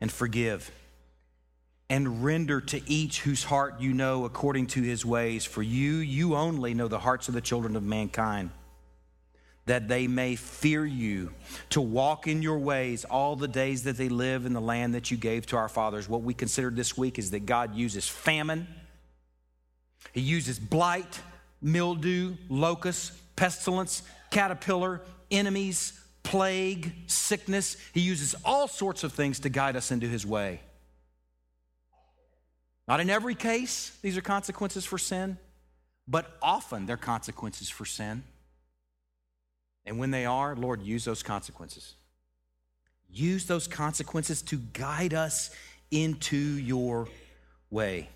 [0.00, 0.70] and forgive.
[1.88, 5.44] And render to each whose heart you know according to his ways.
[5.44, 8.50] For you, you only know the hearts of the children of mankind
[9.66, 11.32] that they may fear you,
[11.70, 15.10] to walk in your ways all the days that they live in the land that
[15.10, 16.08] you gave to our fathers.
[16.08, 18.66] What we considered this week is that God uses famine,
[20.12, 21.20] He uses blight,
[21.62, 25.92] mildew, locust, pestilence, caterpillar, enemies,
[26.22, 27.76] plague, sickness.
[27.92, 30.60] He uses all sorts of things to guide us into His way.
[32.88, 35.38] Not in every case, these are consequences for sin,
[36.08, 38.24] but often they're consequences for sin.
[39.86, 41.94] And when they are, Lord, use those consequences.
[43.12, 45.50] Use those consequences to guide us
[45.90, 47.08] into your
[47.70, 48.08] way.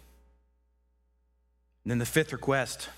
[1.84, 2.88] And then the fifth request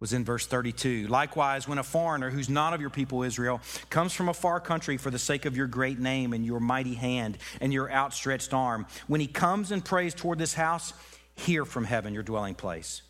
[0.00, 1.06] was in verse 32.
[1.06, 4.96] Likewise, when a foreigner who's not of your people Israel comes from a far country
[4.96, 8.86] for the sake of your great name and your mighty hand and your outstretched arm,
[9.06, 10.92] when he comes and prays toward this house,
[11.36, 13.02] hear from heaven your dwelling place.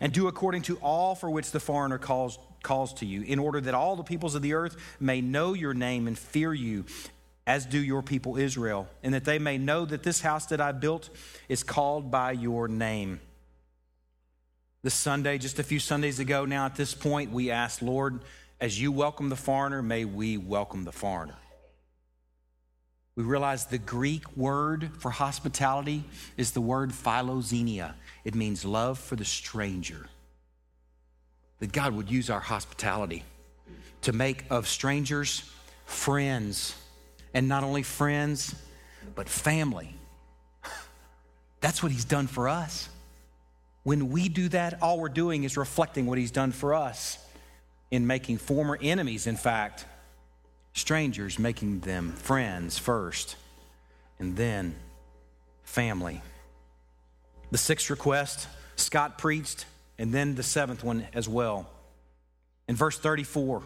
[0.00, 3.60] And do according to all for which the foreigner calls calls to you, in order
[3.60, 6.84] that all the peoples of the earth may know your name and fear you,
[7.46, 10.72] as do your people Israel, and that they may know that this house that I
[10.72, 11.10] built
[11.48, 13.20] is called by your name.
[14.82, 18.20] This Sunday, just a few Sundays ago now, at this point, we asked, Lord,
[18.60, 21.36] as you welcome the foreigner, may we welcome the foreigner.
[23.16, 26.04] We realize the Greek word for hospitality
[26.36, 27.94] is the word philoxenia.
[28.24, 30.06] It means love for the stranger
[31.60, 33.24] that God would use our hospitality
[34.02, 35.50] to make of strangers
[35.90, 36.74] friends,
[37.34, 38.54] and not only friends,
[39.14, 39.94] but family.
[41.60, 42.88] That's what He's done for us.
[43.82, 47.18] When we do that, all we're doing is reflecting what He's done for us
[47.90, 49.84] in making former enemies, in fact,
[50.74, 53.36] strangers, making them friends first,
[54.18, 54.76] and then
[55.64, 56.22] family.
[57.50, 58.46] The sixth request
[58.76, 59.66] Scott preached
[60.00, 61.68] and then the seventh one as well.
[62.66, 63.62] In verse 34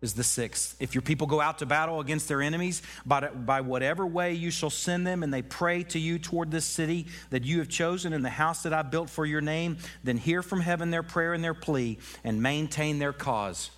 [0.00, 0.76] is the sixth.
[0.80, 4.50] If your people go out to battle against their enemies, by, by whatever way you
[4.50, 8.14] shall send them, and they pray to you toward this city that you have chosen
[8.14, 11.34] and the house that I built for your name, then hear from heaven their prayer
[11.34, 13.70] and their plea and maintain their cause.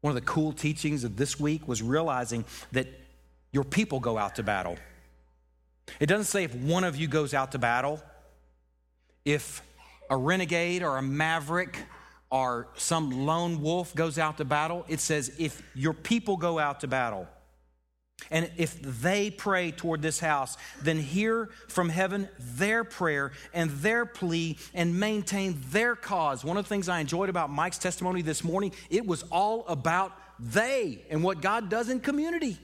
[0.00, 2.88] One of the cool teachings of this week was realizing that
[3.52, 4.76] your people go out to battle.
[6.00, 8.02] It doesn't say if one of you goes out to battle,
[9.24, 9.62] if
[10.10, 11.78] a renegade or a maverick
[12.30, 14.84] or some lone wolf goes out to battle.
[14.88, 17.26] It says, if your people go out to battle,
[18.30, 24.04] and if they pray toward this house, then hear from heaven their prayer and their
[24.04, 26.44] plea and maintain their cause.
[26.44, 30.12] One of the things I enjoyed about Mike's testimony this morning, it was all about
[30.40, 32.58] they and what God does in community.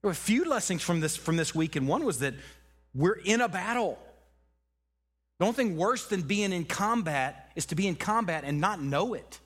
[0.00, 2.34] There were a few lessons from this, from this week, and one was that
[2.94, 3.98] we're in a battle.
[5.38, 8.80] The only thing worse than being in combat is to be in combat and not
[8.80, 9.38] know it.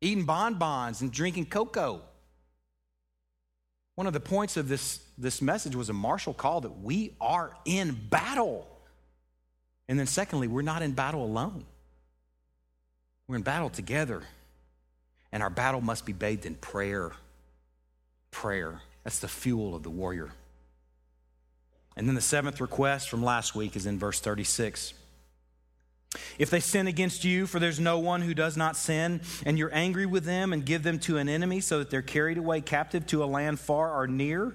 [0.00, 2.02] Eating bonbons and drinking cocoa.
[3.96, 7.52] One of the points of this, this message was a martial call that we are
[7.64, 8.68] in battle.
[9.88, 11.64] And then, secondly, we're not in battle alone.
[13.26, 14.22] We're in battle together.
[15.32, 17.10] And our battle must be bathed in prayer.
[18.30, 18.82] Prayer.
[19.02, 20.30] That's the fuel of the warrior.
[21.98, 24.94] And then the seventh request from last week is in verse 36.
[26.38, 29.74] If they sin against you, for there's no one who does not sin, and you're
[29.74, 33.04] angry with them and give them to an enemy so that they're carried away captive
[33.08, 34.54] to a land far or near,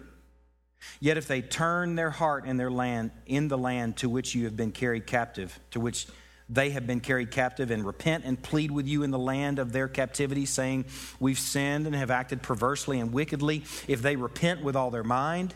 [1.01, 4.45] yet if they turn their heart in their land, in the land to which you
[4.45, 6.07] have been carried captive, to which
[6.49, 9.73] they have been carried captive, and repent and plead with you in the land of
[9.73, 10.85] their captivity, saying,
[11.19, 15.53] We've sinned and have acted perversely and wickedly, if they repent with all their mind,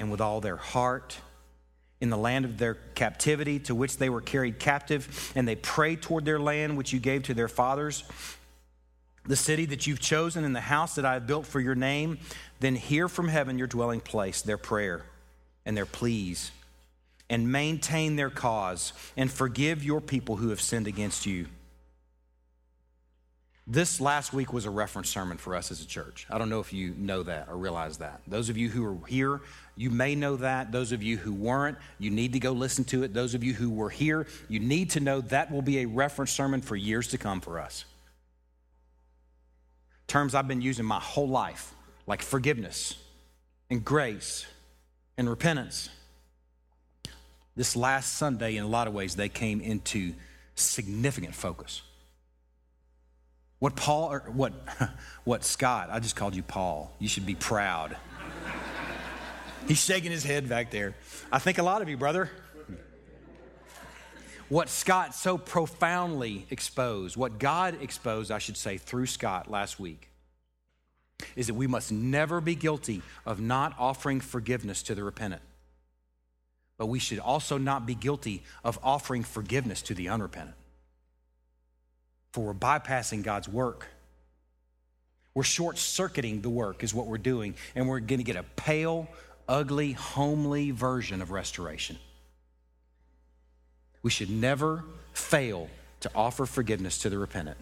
[0.00, 1.18] and with all their heart
[2.00, 5.94] in the land of their captivity to which they were carried captive, and they pray
[5.94, 8.02] toward their land which you gave to their fathers,
[9.26, 12.18] the city that you've chosen, and the house that I have built for your name,
[12.58, 15.04] then hear from heaven your dwelling place, their prayer
[15.66, 16.50] and their pleas,
[17.28, 21.46] and maintain their cause, and forgive your people who have sinned against you.
[23.66, 26.26] This last week was a reference sermon for us as a church.
[26.28, 28.20] I don't know if you know that or realize that.
[28.26, 29.42] Those of you who are here,
[29.80, 30.72] you may know that.
[30.72, 33.14] Those of you who weren't, you need to go listen to it.
[33.14, 36.32] Those of you who were here, you need to know that will be a reference
[36.32, 37.86] sermon for years to come for us.
[40.06, 41.72] Terms I've been using my whole life,
[42.06, 42.94] like forgiveness
[43.70, 44.44] and grace
[45.16, 45.88] and repentance.
[47.56, 50.12] This last Sunday, in a lot of ways, they came into
[50.56, 51.80] significant focus.
[53.60, 54.52] What Paul, or what,
[55.24, 56.94] what Scott, I just called you Paul.
[56.98, 57.96] You should be proud.
[59.68, 60.94] He's shaking his head back there.
[61.30, 62.30] I think a lot of you, brother.
[64.48, 70.10] What Scott so profoundly exposed, what God exposed, I should say, through Scott last week,
[71.36, 75.42] is that we must never be guilty of not offering forgiveness to the repentant.
[76.78, 80.56] But we should also not be guilty of offering forgiveness to the unrepentant.
[82.32, 83.86] For we're bypassing God's work.
[85.34, 88.42] We're short circuiting the work, is what we're doing, and we're going to get a
[88.42, 89.08] pale,
[89.50, 91.98] ugly, homely version of restoration.
[94.02, 95.68] We should never fail
[96.00, 97.58] to offer forgiveness to the repentant,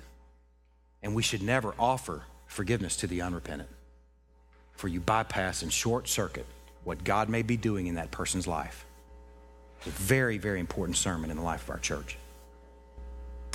[1.03, 3.71] and we should never offer forgiveness to the unrepentant.
[4.77, 6.47] For you bypass and short circuit
[6.85, 8.85] what God may be doing in that person's life.
[9.79, 12.17] It's a very, very important sermon in the life of our church.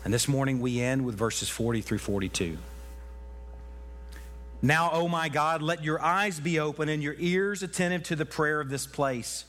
[0.03, 2.57] And this morning we end with verses 40 through 42.
[4.65, 8.15] Now, O oh my God, let your eyes be open and your ears attentive to
[8.15, 9.43] the prayer of this place.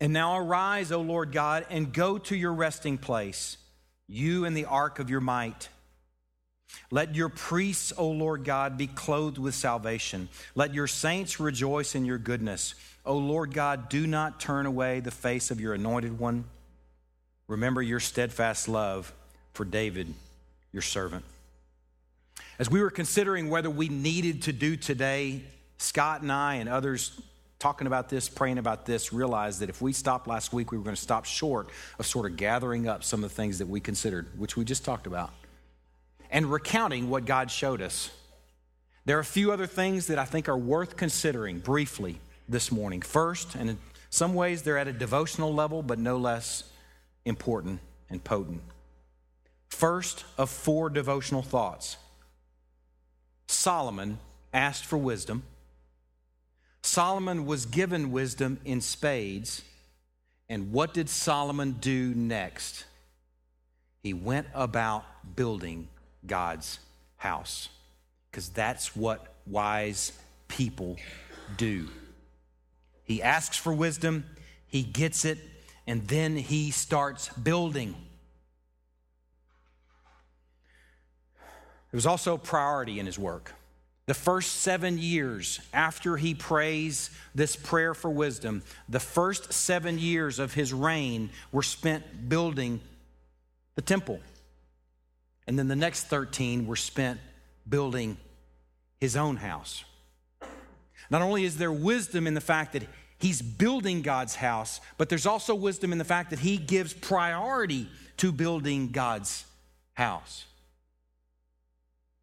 [0.00, 3.58] And now arise, O Lord God, and go to your resting place,
[4.08, 5.68] you and the ark of your might.
[6.90, 10.30] Let your priests, O Lord God, be clothed with salvation.
[10.54, 12.74] Let your saints rejoice in your goodness.
[13.04, 16.44] O Lord God, do not turn away the face of your anointed one.
[17.48, 19.12] Remember your steadfast love
[19.52, 20.14] for David,
[20.72, 21.24] your servant.
[22.58, 25.42] As we were considering whether we needed to do today,
[25.76, 27.20] Scott and I and others
[27.58, 30.84] talking about this, praying about this, realized that if we stopped last week, we were
[30.84, 33.78] going to stop short of sort of gathering up some of the things that we
[33.78, 35.30] considered, which we just talked about,
[36.30, 38.10] and recounting what God showed us.
[39.04, 43.02] There are a few other things that I think are worth considering briefly this morning.
[43.02, 46.64] First, and in some ways they're at a devotional level, but no less
[47.26, 48.62] important and potent.
[49.68, 51.98] First of four devotional thoughts
[53.46, 54.18] Solomon
[54.52, 55.42] asked for wisdom.
[56.82, 59.62] Solomon was given wisdom in spades.
[60.48, 62.84] And what did Solomon do next?
[64.02, 65.04] He went about
[65.34, 65.88] building
[66.24, 66.78] God's
[67.16, 67.68] house
[68.30, 70.12] because that's what wise
[70.46, 70.96] people
[71.56, 71.88] do.
[73.02, 74.24] He asks for wisdom,
[74.68, 75.38] he gets it,
[75.86, 77.94] and then he starts building.
[81.96, 83.54] There was also a priority in his work.
[84.04, 90.38] The first seven years after he prays this prayer for wisdom, the first seven years
[90.38, 92.82] of his reign were spent building
[93.76, 94.20] the temple.
[95.46, 97.18] And then the next 13 were spent
[97.66, 98.18] building
[99.00, 99.82] his own house.
[101.08, 102.82] Not only is there wisdom in the fact that
[103.18, 107.88] He's building God's house, but there's also wisdom in the fact that he gives priority
[108.18, 109.46] to building God's
[109.94, 110.44] house.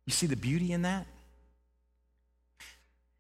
[0.05, 1.07] You see the beauty in that?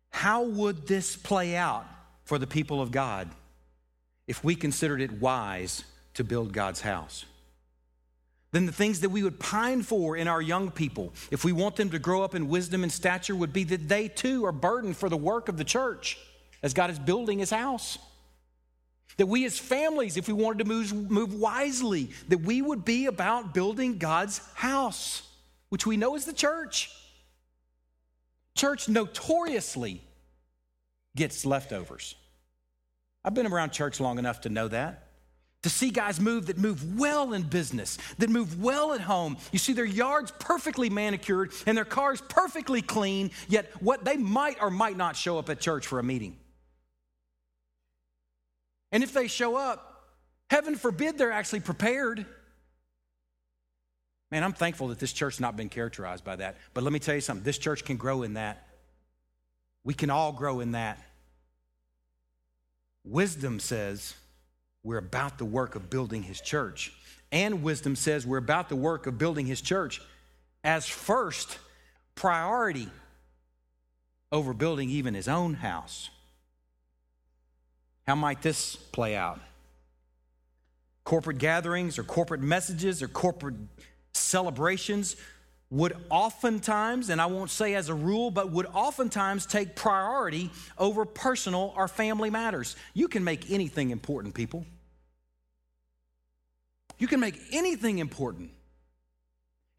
[0.09, 1.85] How would this play out
[2.25, 3.29] for the people of God
[4.27, 7.25] if we considered it wise to build God's house?
[8.51, 11.75] Then the things that we would pine for in our young people, if we want
[11.75, 14.95] them to grow up in wisdom and stature, would be that they too are burdened
[14.95, 16.19] for the work of the church
[16.61, 17.97] as God is building his house.
[19.17, 23.07] That we as families, if we wanted to move, move wisely, that we would be
[23.07, 25.23] about building God's house,
[25.73, 26.91] which we know is the church.
[28.55, 30.03] Church notoriously
[31.15, 32.13] gets leftovers.
[33.25, 35.07] I've been around church long enough to know that.
[35.63, 39.35] To see guys move that move well in business, that move well at home.
[39.51, 44.61] You see their yards perfectly manicured and their cars perfectly clean, yet what they might
[44.61, 46.37] or might not show up at church for a meeting.
[48.91, 50.11] And if they show up,
[50.51, 52.27] heaven forbid they're actually prepared.
[54.33, 56.57] Man, I'm thankful that this church's not been characterized by that.
[56.73, 58.67] But let me tell you something this church can grow in that.
[59.83, 60.97] We can all grow in that.
[63.05, 64.15] Wisdom says
[64.83, 66.91] we're about the work of building his church.
[67.31, 70.01] And wisdom says we're about the work of building his church
[70.63, 71.59] as first
[72.15, 72.89] priority
[74.31, 76.09] over building even his own house.
[78.07, 79.39] How might this play out?
[81.03, 83.57] Corporate gatherings or corporate messages or corporate
[84.13, 85.15] celebrations
[85.69, 91.03] would oftentimes, and I won't say as a rule, but would oftentimes take priority over
[91.03, 92.75] personal or family matters.
[92.93, 94.65] You can make anything important, people.
[96.99, 98.51] You can make anything important.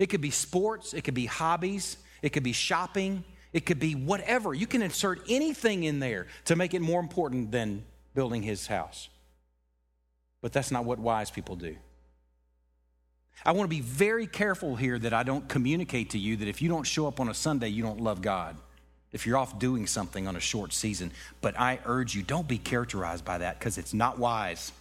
[0.01, 3.23] It could be sports, it could be hobbies, it could be shopping,
[3.53, 4.53] it could be whatever.
[4.53, 9.09] You can insert anything in there to make it more important than building his house.
[10.43, 11.77] But that's not what wise people do.
[13.45, 16.63] I want to be very careful here that I don't communicate to you that if
[16.63, 18.57] you don't show up on a Sunday, you don't love God.
[19.13, 21.13] If you're off doing something on a short season.
[21.41, 24.73] But I urge you, don't be characterized by that because it's not wise.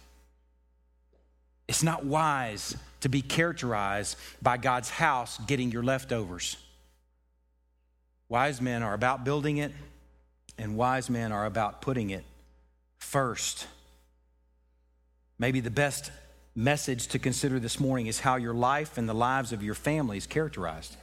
[1.68, 6.56] It's not wise to be characterized by God's house getting your leftovers.
[8.28, 9.72] Wise men are about building it,
[10.58, 12.24] and wise men are about putting it
[12.98, 13.66] first.
[15.38, 16.10] Maybe the best
[16.54, 20.16] message to consider this morning is how your life and the lives of your family
[20.16, 20.96] is characterized.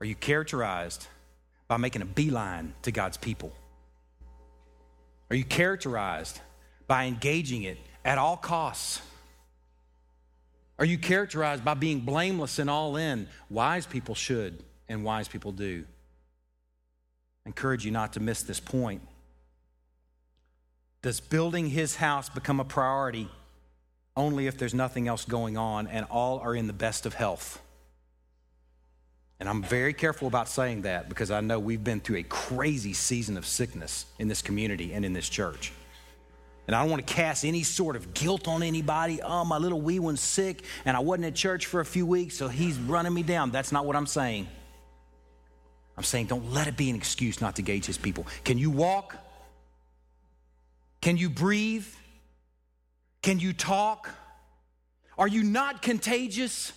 [0.00, 1.06] Are you characterized
[1.68, 3.52] by making a beeline to God's people?
[5.30, 6.40] Are you characterized
[6.86, 9.00] by engaging it at all costs?
[10.78, 13.28] Are you characterized by being blameless and all in?
[13.48, 15.84] Wise people should, and wise people do.
[17.46, 19.02] I encourage you not to miss this point.
[21.02, 23.28] Does building his house become a priority
[24.16, 27.60] only if there's nothing else going on and all are in the best of health?
[29.38, 32.92] And I'm very careful about saying that because I know we've been through a crazy
[32.92, 35.72] season of sickness in this community and in this church.
[36.66, 39.22] And I don't want to cast any sort of guilt on anybody.
[39.22, 42.36] Oh, my little wee one's sick and I wasn't at church for a few weeks,
[42.36, 43.50] so he's running me down.
[43.50, 44.46] That's not what I'm saying.
[45.96, 48.26] I'm saying don't let it be an excuse not to gauge his people.
[48.44, 49.16] Can you walk?
[51.00, 51.86] Can you breathe?
[53.22, 54.10] Can you talk?
[55.18, 56.72] Are you not contagious?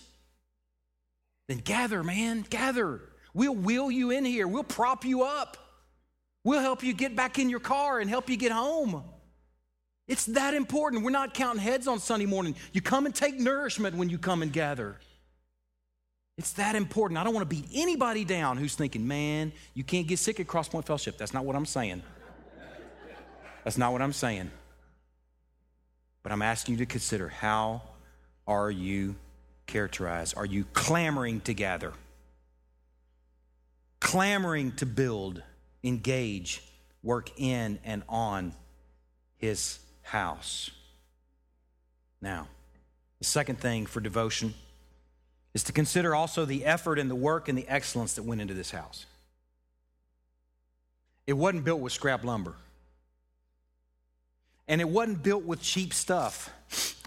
[1.48, 3.00] Then gather, man, gather.
[3.32, 5.56] We'll wheel you in here, we'll prop you up,
[6.44, 9.02] we'll help you get back in your car and help you get home.
[10.06, 11.02] It's that important.
[11.02, 12.54] We're not counting heads on Sunday morning.
[12.72, 14.98] You come and take nourishment when you come and gather.
[16.36, 17.18] It's that important.
[17.18, 20.46] I don't want to beat anybody down who's thinking, man, you can't get sick at
[20.46, 21.16] Crosspoint Fellowship.
[21.16, 22.02] That's not what I'm saying.
[23.64, 24.50] That's not what I'm saying.
[26.22, 27.82] But I'm asking you to consider how
[28.46, 29.16] are you
[29.66, 30.36] characterized?
[30.36, 31.92] Are you clamoring to gather?
[34.00, 35.42] Clamoring to build,
[35.82, 36.62] engage,
[37.02, 38.52] work in and on
[39.36, 40.70] his house.
[42.20, 42.48] Now,
[43.18, 44.54] the second thing for devotion
[45.54, 48.54] is to consider also the effort and the work and the excellence that went into
[48.54, 49.06] this house.
[51.26, 52.54] It wasn't built with scrap lumber
[54.68, 56.50] and it wasn't built with cheap stuff.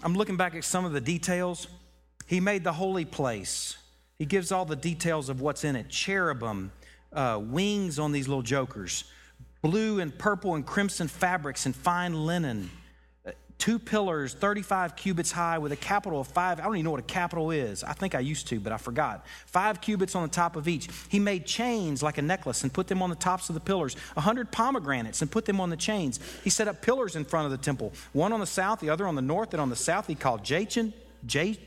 [0.02, 1.68] I'm looking back at some of the details.
[2.26, 3.76] He made the holy place.
[4.18, 6.72] He gives all the details of what's in it cherubim,
[7.12, 9.04] uh, wings on these little jokers,
[9.62, 12.70] blue and purple and crimson fabrics and fine linen,
[13.58, 16.60] two pillars, 35 cubits high, with a capital of five.
[16.60, 17.82] I don't even know what a capital is.
[17.82, 19.26] I think I used to, but I forgot.
[19.46, 20.88] Five cubits on the top of each.
[21.08, 23.96] He made chains like a necklace and put them on the tops of the pillars.
[24.16, 26.20] A hundred pomegranates and put them on the chains.
[26.44, 29.06] He set up pillars in front of the temple, one on the south, the other
[29.06, 30.92] on the north, and on the south he called Jachin,
[31.26, 31.58] J,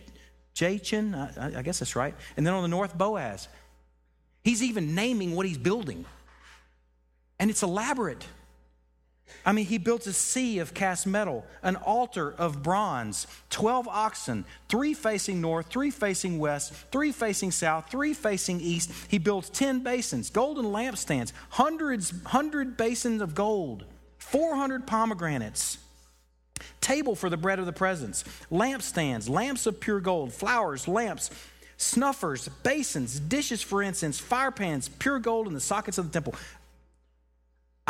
[0.56, 3.48] Jachin, I, I guess that's right, and then on the north, Boaz.
[4.44, 6.06] He's even naming what he's building.
[7.40, 8.26] And it's elaborate.
[9.46, 14.46] I mean, he built a sea of cast metal, an altar of bronze, 12 oxen,
[14.70, 18.92] three facing north, three facing west, three facing south, three facing east.
[19.08, 23.86] He built 10 basins, golden lampstands, hundreds, hundred basins of gold,
[24.20, 25.78] 400 pomegranates,
[26.80, 31.32] table for the bread of the presence, lampstands, lamps of pure gold, flowers, lamps,
[31.82, 36.36] snuffers, basins, dishes for incense, fire pans, pure gold in the sockets of the temple.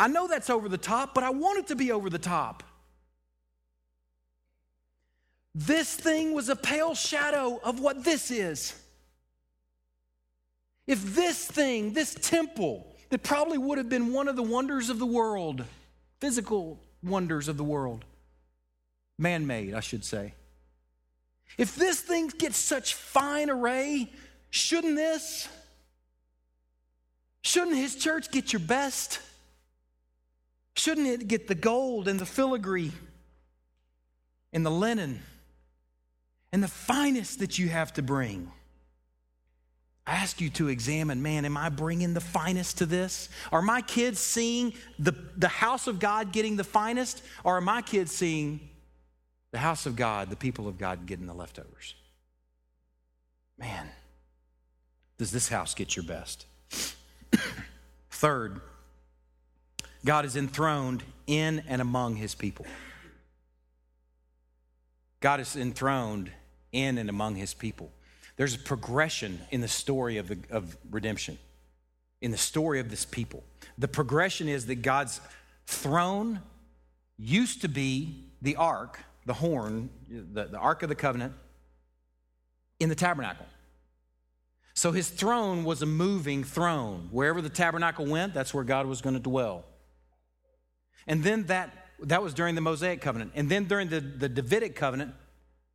[0.02, 2.64] I know that's over the top, but I want it to be over the top.
[5.54, 8.74] This thing was a pale shadow of what this is.
[10.88, 14.98] If this thing, this temple, that probably would have been one of the wonders of
[14.98, 15.64] the world,
[16.18, 18.04] physical wonders of the world,
[19.20, 20.34] man made, I should say.
[21.56, 24.10] If this thing gets such fine array,
[24.50, 25.46] shouldn't this?
[27.42, 29.20] Shouldn't his church get your best?
[30.74, 32.92] Shouldn't it get the gold and the filigree
[34.52, 35.20] and the linen
[36.52, 38.50] and the finest that you have to bring?
[40.06, 43.28] I ask you to examine man, am I bringing the finest to this?
[43.52, 47.22] Are my kids seeing the, the house of God getting the finest?
[47.44, 48.60] Or are my kids seeing
[49.52, 51.94] the house of God, the people of God getting the leftovers?
[53.58, 53.88] Man,
[55.18, 56.46] does this house get your best?
[58.10, 58.60] Third,
[60.04, 62.66] God is enthroned in and among his people.
[65.20, 66.30] God is enthroned
[66.72, 67.92] in and among his people.
[68.36, 71.38] There's a progression in the story of, the, of redemption,
[72.20, 73.44] in the story of this people.
[73.78, 75.20] The progression is that God's
[75.66, 76.40] throne
[77.16, 81.34] used to be the ark, the horn, the, the ark of the covenant
[82.80, 83.46] in the tabernacle.
[84.74, 87.08] So his throne was a moving throne.
[87.12, 89.64] Wherever the tabernacle went, that's where God was going to dwell.
[91.06, 93.32] And then that, that was during the Mosaic covenant.
[93.34, 95.14] And then during the, the Davidic covenant,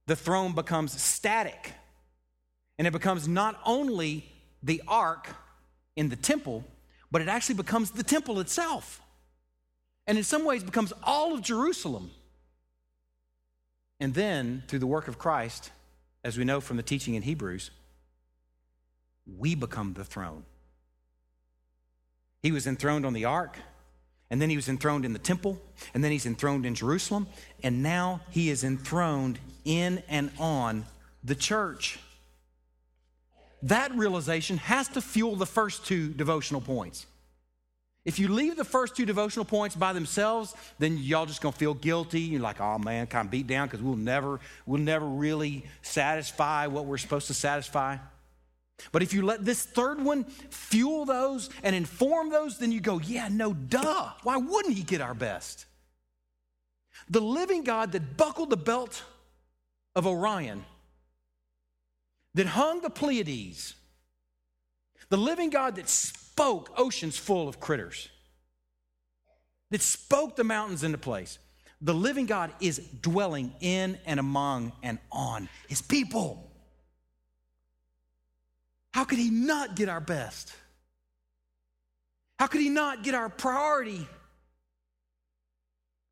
[0.05, 1.73] the throne becomes static.
[2.77, 4.31] And it becomes not only
[4.63, 5.29] the ark
[5.95, 6.63] in the temple,
[7.11, 9.01] but it actually becomes the temple itself.
[10.05, 12.11] And in some ways becomes all of Jerusalem.
[13.99, 15.71] And then, through the work of Christ,
[16.23, 17.71] as we know from the teaching in Hebrews,
[19.25, 20.43] we become the throne.
[22.43, 23.57] He was enthroned on the ark,
[24.29, 25.59] and then he was enthroned in the temple,
[25.93, 27.27] and then he's enthroned in Jerusalem,
[27.63, 30.85] and now he is enthroned in and on
[31.23, 31.99] the church.
[33.63, 37.05] That realization has to fuel the first two devotional points.
[38.05, 41.73] If you leave the first two devotional points by themselves, then y'all just gonna feel
[41.73, 42.21] guilty.
[42.21, 46.67] You're like, oh man, kind of beat down because we'll never, we'll never really satisfy
[46.67, 47.97] what we're supposed to satisfy.
[48.91, 52.99] But if you let this third one fuel those and inform those, then you go,
[52.99, 54.11] yeah, no, duh.
[54.23, 55.65] Why wouldn't he get our best?
[57.09, 59.03] The living God that buckled the belt
[59.95, 60.63] of Orion,
[62.35, 63.75] that hung the Pleiades,
[65.09, 68.09] the living God that spoke oceans full of critters,
[69.71, 71.39] that spoke the mountains into place.
[71.81, 76.46] The living God is dwelling in and among and on his people.
[78.93, 80.53] How could he not get our best?
[82.39, 84.07] How could he not get our priority?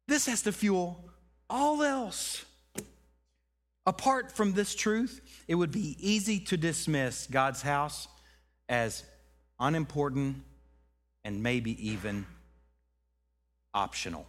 [0.07, 1.03] This has to fuel
[1.49, 2.45] all else.
[3.88, 8.07] Apart from this truth, it would be easy to dismiss God's house
[8.67, 9.03] as
[9.59, 10.38] unimportant
[11.23, 12.26] and maybe even
[13.73, 14.26] optional.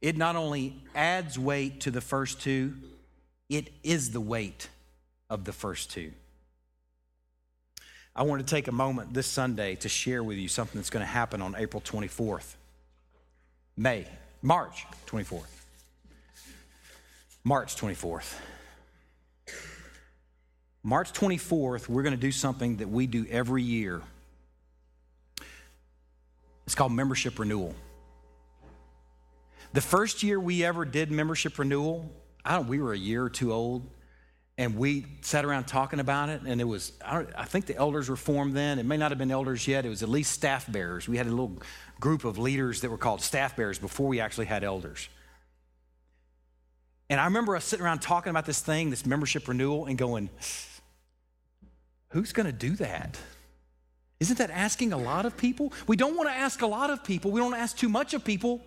[0.00, 2.74] It not only adds weight to the first two,
[3.48, 4.68] it is the weight
[5.30, 6.12] of the first two.
[8.14, 11.04] I want to take a moment this Sunday to share with you something that's going
[11.04, 12.56] to happen on April 24th.
[13.76, 14.06] May,
[14.42, 15.46] March 24th.
[17.42, 18.34] March 24th.
[20.82, 24.02] March 24th, we're going to do something that we do every year.
[26.66, 27.74] It's called membership renewal.
[29.72, 32.10] The first year we ever did membership renewal,
[32.44, 33.88] I don't, we were a year or two old
[34.58, 38.08] and we sat around talking about it and it was I, I, think the elders
[38.08, 38.78] were formed then.
[38.78, 39.86] It may not have been elders yet.
[39.86, 41.08] It was at least staff bearers.
[41.08, 41.56] We had a little
[42.00, 45.08] group of leaders that were called staff bearers before we actually had elders.
[47.08, 50.30] And i remember us sitting around talking about this thing this membership renewal and going
[52.08, 53.18] who's going to do that?
[54.20, 55.72] Isn't that asking a lot of people?
[55.86, 57.30] We don't want to ask a lot of people.
[57.30, 58.60] We don't ask too much of people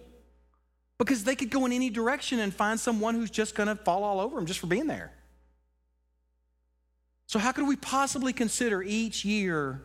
[0.97, 4.03] because they could go in any direction and find someone who's just going to fall
[4.03, 5.11] all over them just for being there
[7.27, 9.81] so, how could we possibly consider each year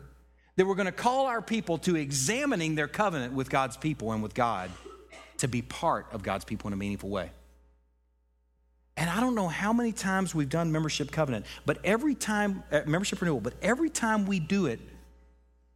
[0.55, 4.21] that we're going to call our people to examining their covenant with God's people and
[4.21, 4.69] with God
[5.39, 7.31] to be part of God's people in a meaningful way?
[8.95, 12.81] And I don't know how many times we've done membership covenant, but every time, uh,
[12.85, 14.79] membership renewal, but every time we do it,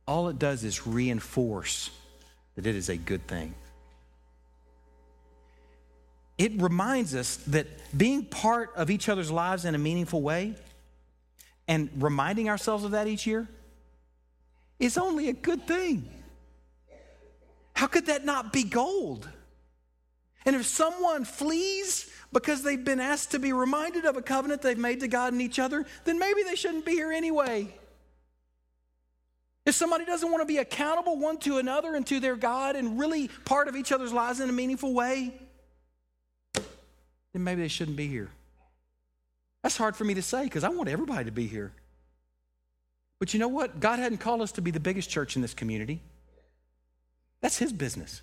[0.07, 1.89] all it does is reinforce
[2.55, 3.55] that it is a good thing.
[6.37, 10.53] It reminds us that being part of each other's lives in a meaningful way
[11.67, 13.47] and reminding ourselves of that each year
[14.79, 16.09] is only a good thing.
[17.73, 19.27] How could that not be gold?
[20.45, 24.77] And if someone flees because they've been asked to be reminded of a covenant they've
[24.77, 27.73] made to God and each other, then maybe they shouldn't be here anyway.
[29.65, 32.99] If somebody doesn't want to be accountable one to another and to their God and
[32.99, 35.33] really part of each other's lives in a meaningful way,
[37.33, 38.29] then maybe they shouldn't be here.
[39.65, 41.73] That's hard for me to say because I want everybody to be here.
[43.17, 43.79] But you know what?
[43.79, 46.01] God hadn't called us to be the biggest church in this community.
[47.41, 48.21] That's His business.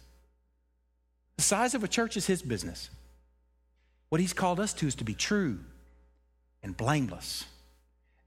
[1.34, 2.90] The size of a church is his business.
[4.09, 5.59] What he's called us to is to be true
[6.62, 7.45] and blameless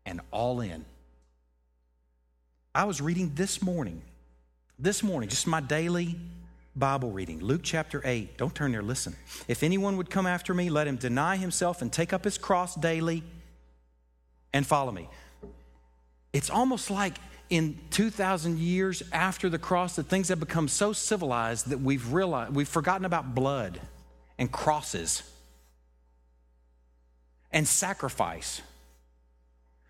[0.06, 0.84] and all in.
[2.74, 4.02] I was reading this morning,
[4.78, 6.18] this morning, just my daily
[6.76, 8.38] Bible reading, Luke chapter 8.
[8.38, 9.16] Don't turn there, listen.
[9.48, 12.76] If anyone would come after me, let him deny himself and take up his cross
[12.76, 13.24] daily
[14.52, 15.08] and follow me.
[16.34, 17.14] It's almost like
[17.50, 22.54] in 2,000 years after the cross that things have become so civilized that we've realized,
[22.54, 23.80] we've forgotten about blood
[24.38, 25.24] and crosses
[27.52, 28.62] and sacrifice.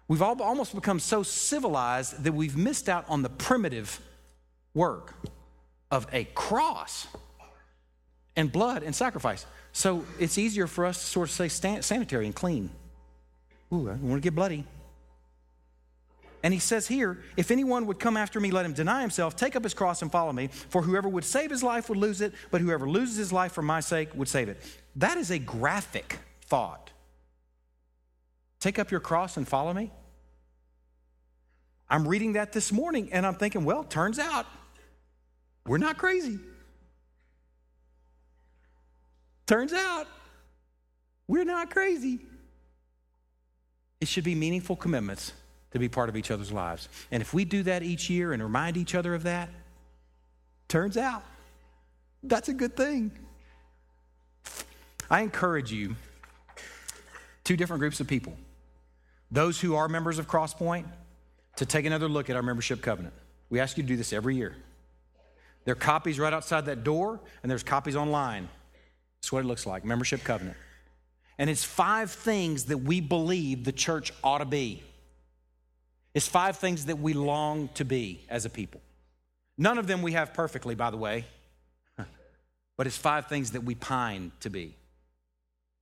[0.08, 4.00] We've all almost become so civilized that we've missed out on the primitive
[4.76, 5.16] work
[5.92, 7.08] of a cross
[8.36, 9.46] and blood and sacrifice.
[9.72, 12.70] So it's easier for us to sort of say sanitary and clean.
[13.74, 14.66] Ooh, I don't want to get bloody.
[16.44, 19.56] And he says here, if anyone would come after me, let him deny himself, take
[19.56, 20.50] up his cross, and follow me.
[20.70, 23.64] For whoever would save his life would lose it, but whoever loses his life for
[23.64, 24.62] my sake would save it.
[24.96, 26.92] That is a graphic thought.
[28.60, 29.92] Take up your cross and follow me.
[31.90, 34.46] I'm reading that this morning and I'm thinking, well, turns out
[35.66, 36.40] we're not crazy.
[39.48, 40.08] Turns out
[41.28, 42.20] we're not crazy.
[44.02, 45.34] It should be meaningful commitments
[45.72, 46.88] to be part of each other's lives.
[47.12, 49.50] And if we do that each year and remind each other of that,
[50.68, 51.24] turns out
[52.24, 53.12] that's a good thing.
[55.10, 55.96] I encourage you,
[57.44, 58.38] two different groups of people
[59.32, 60.86] those who are members of Crosspoint,
[61.58, 63.14] to take another look at our membership covenant.
[63.50, 64.56] We ask you to do this every year.
[65.66, 68.48] There are copies right outside that door, and there's copies online.
[69.20, 70.58] That's what it looks like membership covenant.
[71.38, 74.84] And it's five things that we believe the church ought to be.
[76.14, 78.80] It's five things that we long to be as a people.
[79.58, 81.26] None of them we have perfectly, by the way,
[82.78, 84.76] but it's five things that we pine to be.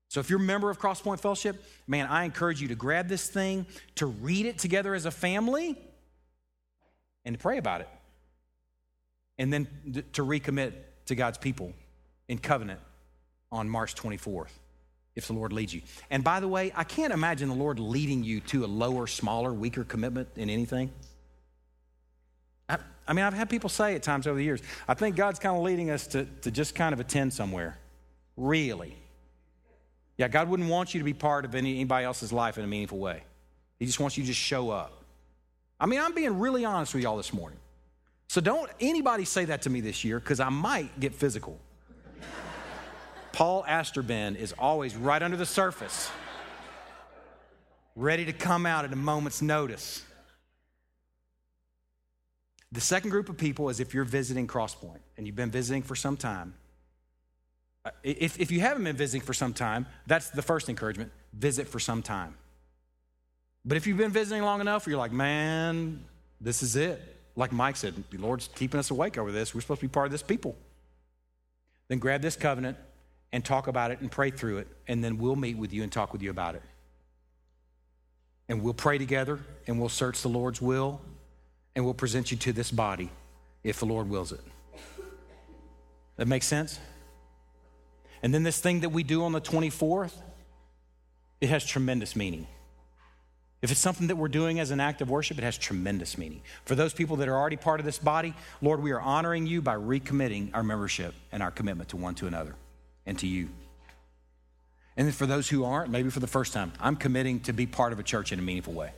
[0.08, 3.28] So if you're a member of Crosspoint Fellowship, man, I encourage you to grab this
[3.28, 3.66] thing,
[3.96, 5.78] to read it together as a family,
[7.26, 7.90] and to pray about it.
[9.38, 9.68] And then
[10.14, 10.74] to recommit
[11.08, 11.74] to God's people
[12.28, 12.80] in covenant
[13.52, 14.52] on March 24th,
[15.16, 15.82] if the Lord leads you.
[16.10, 19.54] And by the way, I can't imagine the Lord leading you to a lower, smaller,
[19.54, 20.92] weaker commitment in anything.
[22.70, 22.78] I,
[23.08, 25.56] I mean, I've had people say at times over the years, I think God's kind
[25.56, 27.78] of leading us to, to just kind of attend somewhere.
[28.38, 28.96] Really?
[30.18, 32.68] Yeah, God wouldn't want you to be part of any, anybody else's life in a
[32.68, 33.24] meaningful way.
[33.80, 35.04] He just wants you to just show up.
[35.80, 37.60] I mean, I'm being really honest with y'all this morning.
[38.34, 41.60] So don't anybody say that to me this year because I might get physical.
[43.32, 46.10] Paul Asterben is always right under the surface,
[47.96, 50.04] ready to come out at a moment's notice.
[52.72, 55.96] The second group of people is if you're visiting Crosspoint and you've been visiting for
[55.96, 56.56] some time,
[57.86, 61.68] uh, if, if you haven't been visiting for some time, that's the first encouragement visit
[61.68, 62.34] for some time.
[63.64, 66.04] But if you've been visiting long enough, you're like, man,
[66.42, 67.14] this is it.
[67.36, 69.56] Like Mike said, the Lord's keeping us awake over this.
[69.56, 70.56] We're supposed to be part of this people.
[71.88, 72.78] Then grab this covenant
[73.32, 75.92] and talk about it and pray through it, and then we'll meet with you and
[75.92, 76.62] talk with you about it.
[78.48, 81.02] And we'll pray together and we'll search the Lord's will
[81.76, 83.10] and we'll present you to this body
[83.64, 84.42] if the Lord wills it.
[86.18, 86.80] That makes sense?
[88.22, 90.14] And then this thing that we do on the 24th,
[91.42, 92.48] it has tremendous meaning.
[93.64, 96.42] If it's something that we're doing as an act of worship, it has tremendous meaning.
[96.66, 99.62] For those people that are already part of this body, Lord, we are honoring you
[99.62, 102.56] by recommitting our membership and our commitment to one to another
[103.06, 103.48] and to you.
[104.98, 107.66] And then for those who aren't, maybe for the first time, I'm committing to be
[107.66, 108.92] part of a church in a meaningful way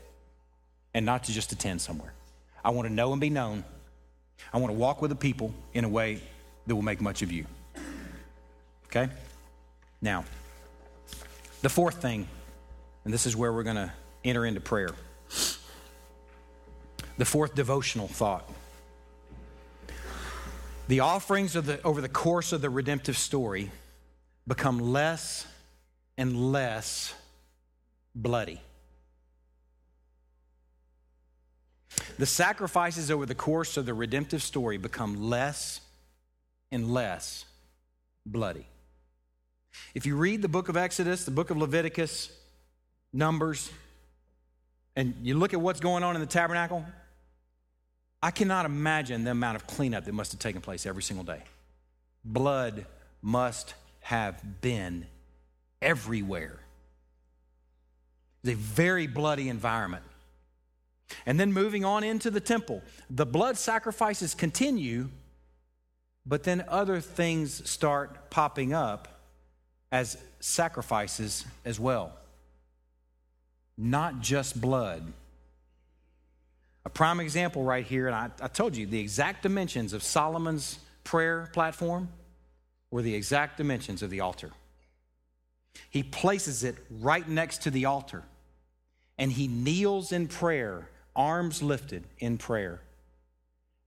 [0.95, 2.13] and not to just attend somewhere.
[2.63, 3.63] I want to know and be known.
[4.51, 6.20] I want to walk with the people in a way
[6.66, 7.45] that will make much of you.
[8.88, 9.09] Okay?
[10.01, 10.26] Now,
[11.61, 12.28] the fourth thing,
[13.03, 13.91] and this is where we're going to
[14.26, 14.89] enter into prayer.
[17.17, 18.49] The fourth devotional thought.
[20.88, 23.71] The offerings of the, over the course of the redemptive story
[24.47, 25.47] become less
[26.17, 27.13] and less
[28.13, 28.59] bloody.
[32.17, 35.82] The sacrifices over the course of the redemptive story become less
[36.71, 37.45] and less
[38.26, 38.67] bloody.
[39.93, 42.32] If you read the book of Exodus, the book of Leviticus,
[43.11, 43.71] Numbers,
[44.96, 46.86] and you look at what's going on in the tabernacle,
[48.22, 51.43] I cannot imagine the amount of cleanup that must have taken place every single day.
[52.24, 52.86] Blood
[53.22, 55.06] must have been
[55.82, 56.60] everywhere.
[58.43, 60.04] It's a very bloody environment.
[61.26, 65.10] And then moving on into the temple, the blood sacrifices continue,
[66.26, 69.08] But then other things start popping up
[69.91, 72.14] as sacrifices as well,
[73.78, 75.11] not just blood.
[76.86, 80.80] A prime example right here, and I, I, told you the exact dimensions of Solomon's
[81.03, 82.09] prayer platform
[82.91, 84.51] were the exact dimensions of the altar.
[85.89, 88.23] He places it right next to the altar
[89.17, 92.82] and he kneels in prayer, arms lifted in prayer.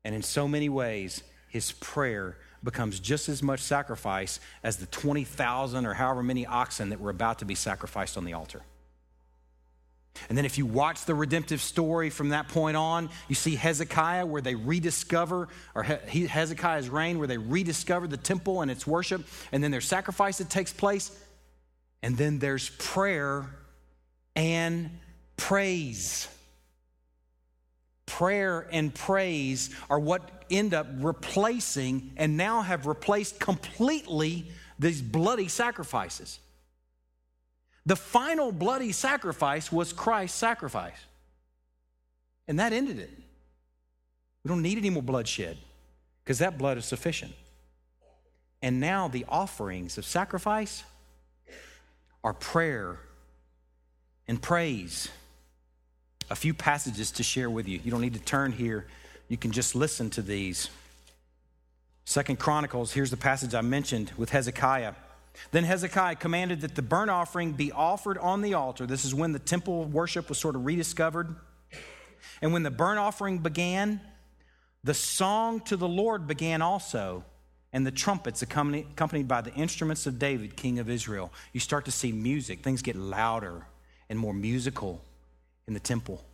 [0.05, 5.87] And in so many ways, his prayer becomes just as much sacrifice as the 20,000
[5.87, 8.63] or however many oxen that were about to be sacrificed on the altar.
[10.29, 14.27] And then, if you watch the redemptive story from that point on, you see Hezekiah,
[14.27, 19.63] where they rediscover, or Hezekiah's reign, where they rediscover the temple and its worship, and
[19.63, 21.11] then there's sacrifice that takes place.
[22.03, 23.47] And then there's prayer
[24.37, 24.91] and
[25.37, 26.29] praise.
[28.07, 35.49] Prayer and praise are what end up replacing and now have replaced completely these bloody
[35.49, 36.39] sacrifices.
[37.89, 40.99] The final bloody sacrifice was Christ's sacrifice.
[42.47, 43.11] And that ended it.
[44.45, 45.57] We don't need any more bloodshed
[46.23, 47.33] because that blood is sufficient.
[48.61, 50.85] And now the offerings of sacrifice
[52.23, 53.01] are prayer
[54.27, 55.09] and praise.
[56.31, 57.81] A few passages to share with you.
[57.83, 58.87] You don't need to turn here
[59.29, 60.69] you can just listen to these.
[62.05, 64.95] Second Chronicles, here's the passage I mentioned with Hezekiah.
[65.51, 68.87] Then Hezekiah commanded that the burnt offering be offered on the altar.
[68.87, 71.35] This is when the temple worship was sort of rediscovered.
[72.43, 74.01] And when the burnt offering began,
[74.85, 77.25] the song to the Lord began also,
[77.73, 81.33] and the trumpets accompanied by the instruments of David, king of Israel.
[81.53, 83.67] You start to see music, things get louder
[84.09, 85.05] and more musical
[85.67, 86.25] in the temple.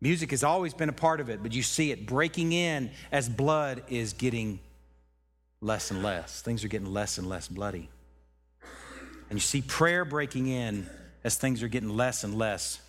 [0.00, 3.28] Music has always been a part of it, but you see it breaking in as
[3.28, 4.58] blood is getting
[5.60, 6.42] less and less.
[6.42, 7.88] Things are getting less and less bloody.
[9.32, 10.86] And you see prayer breaking in
[11.24, 12.82] as things are getting less and less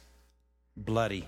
[0.75, 1.25] bloody.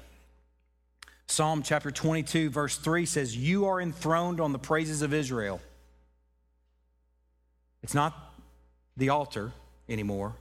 [1.28, 5.61] Psalm chapter 22, verse 3 says, You are enthroned on the praises of Israel.
[7.82, 8.13] It's not
[8.97, 9.53] the altar
[9.88, 10.36] anymore,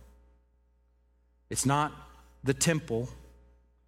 [1.51, 1.93] it's not
[2.43, 3.09] the temple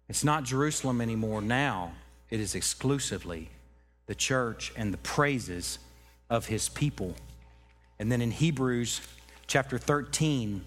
[0.07, 1.91] it's not Jerusalem anymore now,
[2.29, 3.49] it is exclusively
[4.05, 5.79] the church and the praises
[6.29, 7.13] of his people.
[7.99, 9.01] And then in Hebrews
[9.47, 10.63] chapter 13,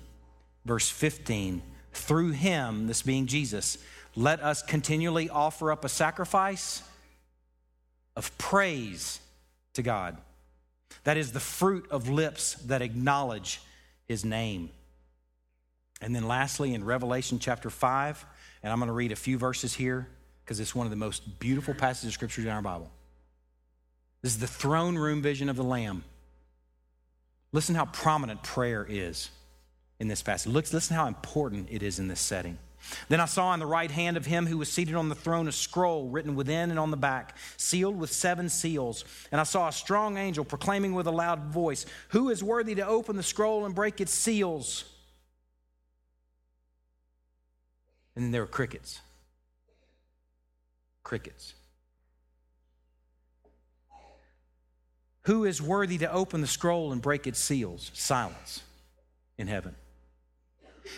[0.64, 3.78] verse 15, through him, this being Jesus,
[4.16, 6.82] let us continually offer up a sacrifice
[8.16, 9.20] of praise
[9.74, 10.16] to God.
[11.04, 13.60] That is the fruit of lips that acknowledge
[14.06, 14.70] his name.
[16.00, 18.26] And then lastly, in Revelation chapter 5,
[18.62, 20.08] and I'm going to read a few verses here
[20.44, 22.90] because it's one of the most beautiful passages of scripture in our Bible.
[24.22, 26.04] This is the throne room vision of the Lamb.
[27.52, 29.30] Listen how prominent prayer is
[30.00, 30.50] in this passage.
[30.50, 32.58] Look, listen how important it is in this setting.
[33.08, 35.46] Then I saw on the right hand of him who was seated on the throne
[35.46, 39.04] a scroll written within and on the back, sealed with seven seals.
[39.30, 42.86] And I saw a strong angel proclaiming with a loud voice, Who is worthy to
[42.86, 44.84] open the scroll and break its seals?
[48.16, 49.00] And then there were crickets.
[51.04, 51.54] Crickets.
[55.24, 57.90] Who is worthy to open the scroll and break its seals?
[57.94, 58.62] Silence
[59.36, 59.74] in heaven.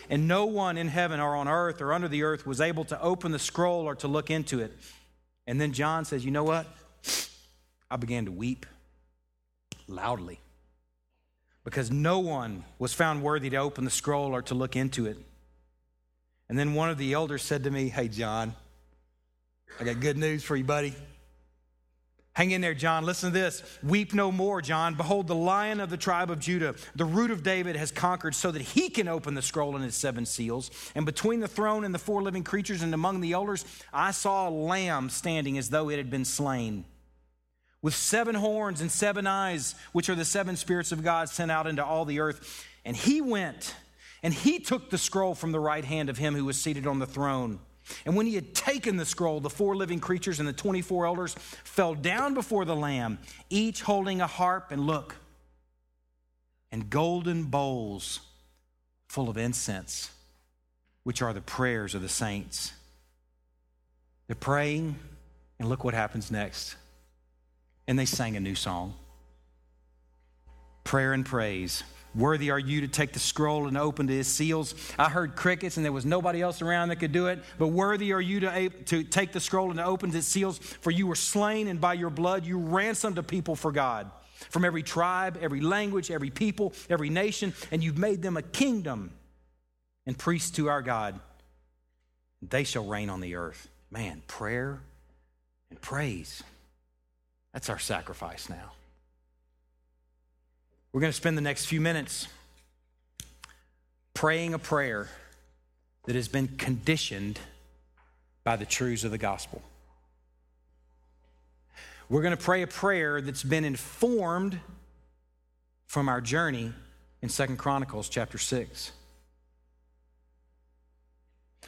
[0.09, 3.01] And no one in heaven or on earth or under the earth was able to
[3.01, 4.76] open the scroll or to look into it.
[5.47, 6.66] And then John says, You know what?
[7.91, 8.66] I began to weep
[9.87, 10.41] loudly
[11.64, 15.18] because no one was found worthy to open the scroll or to look into it.
[16.49, 18.55] And then one of the elders said to me, Hey, John,
[19.80, 20.95] I got good news for you, buddy.
[22.35, 23.05] Hang in there, John.
[23.05, 23.62] Listen to this.
[23.83, 24.95] Weep no more, John.
[24.95, 28.51] Behold, the lion of the tribe of Judah, the root of David, has conquered so
[28.51, 30.70] that he can open the scroll and its seven seals.
[30.95, 34.49] And between the throne and the four living creatures and among the elders, I saw
[34.49, 36.87] a lamb standing as though it had been slain,
[37.83, 41.66] with seven horns and seven eyes, which are the seven spirits of God sent out
[41.66, 42.66] into all the earth.
[42.87, 43.74] And he went
[44.22, 46.99] and he took the scroll from the right hand of him who was seated on
[46.99, 47.59] the throne.
[48.05, 51.35] And when he had taken the scroll, the four living creatures and the 24 elders
[51.64, 53.18] fell down before the Lamb,
[53.51, 55.16] each holding a harp and look,
[56.70, 58.20] and golden bowls
[59.09, 60.11] full of incense,
[61.03, 62.72] which are the prayers of the saints.
[64.26, 64.97] They're praying,
[65.59, 66.76] and look what happens next.
[67.87, 68.95] And they sang a new song
[70.85, 71.85] prayer and praise.
[72.14, 74.74] Worthy are you to take the scroll and open to his seals.
[74.98, 77.38] I heard crickets, and there was nobody else around that could do it.
[77.58, 80.90] But worthy are you to, to take the scroll and to open its seals, for
[80.90, 84.10] you were slain, and by your blood you ransomed a people for God
[84.50, 89.12] from every tribe, every language, every people, every nation, and you've made them a kingdom
[90.06, 91.18] and priests to our God.
[92.42, 93.68] They shall reign on the earth.
[93.90, 94.80] Man, prayer
[95.70, 96.42] and praise.
[97.52, 98.72] That's our sacrifice now.
[100.93, 102.28] We're going to spend the next few minutes
[104.12, 105.09] praying a prayer
[106.05, 107.38] that has been conditioned
[108.45, 109.62] by the truths of the gospel.
[112.09, 114.61] We're going to pray a prayer that's been informed
[115.86, 116.72] from our journey
[117.22, 118.93] in Second Chronicles chapter 6.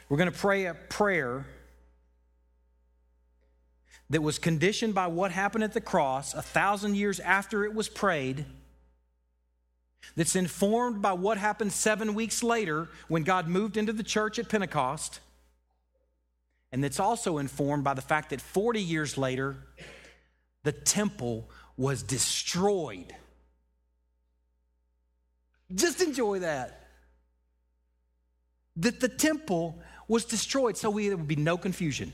[0.07, 1.47] We're going to pray a prayer
[4.11, 7.89] that was conditioned by what happened at the cross a thousand years after it was
[7.89, 8.45] prayed,
[10.15, 14.49] that's informed by what happened seven weeks later when God moved into the church at
[14.49, 15.19] Pentecost,
[16.71, 19.57] and that's also informed by the fact that 40 years later,
[20.63, 23.13] the temple was destroyed.
[25.73, 26.81] Just enjoy that.
[28.77, 32.13] That the temple was destroyed, so we, there would be no confusion.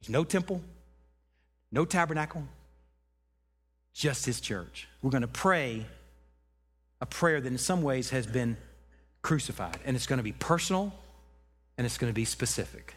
[0.00, 0.60] There's no temple,
[1.72, 2.46] no tabernacle,
[3.92, 4.88] just his church.
[5.02, 5.86] We're going to pray
[7.04, 8.56] a prayer that in some ways has been
[9.20, 10.90] crucified, and it's going to be personal
[11.76, 12.94] and it's going to be specific.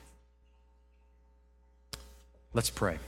[2.53, 2.99] Let's pray.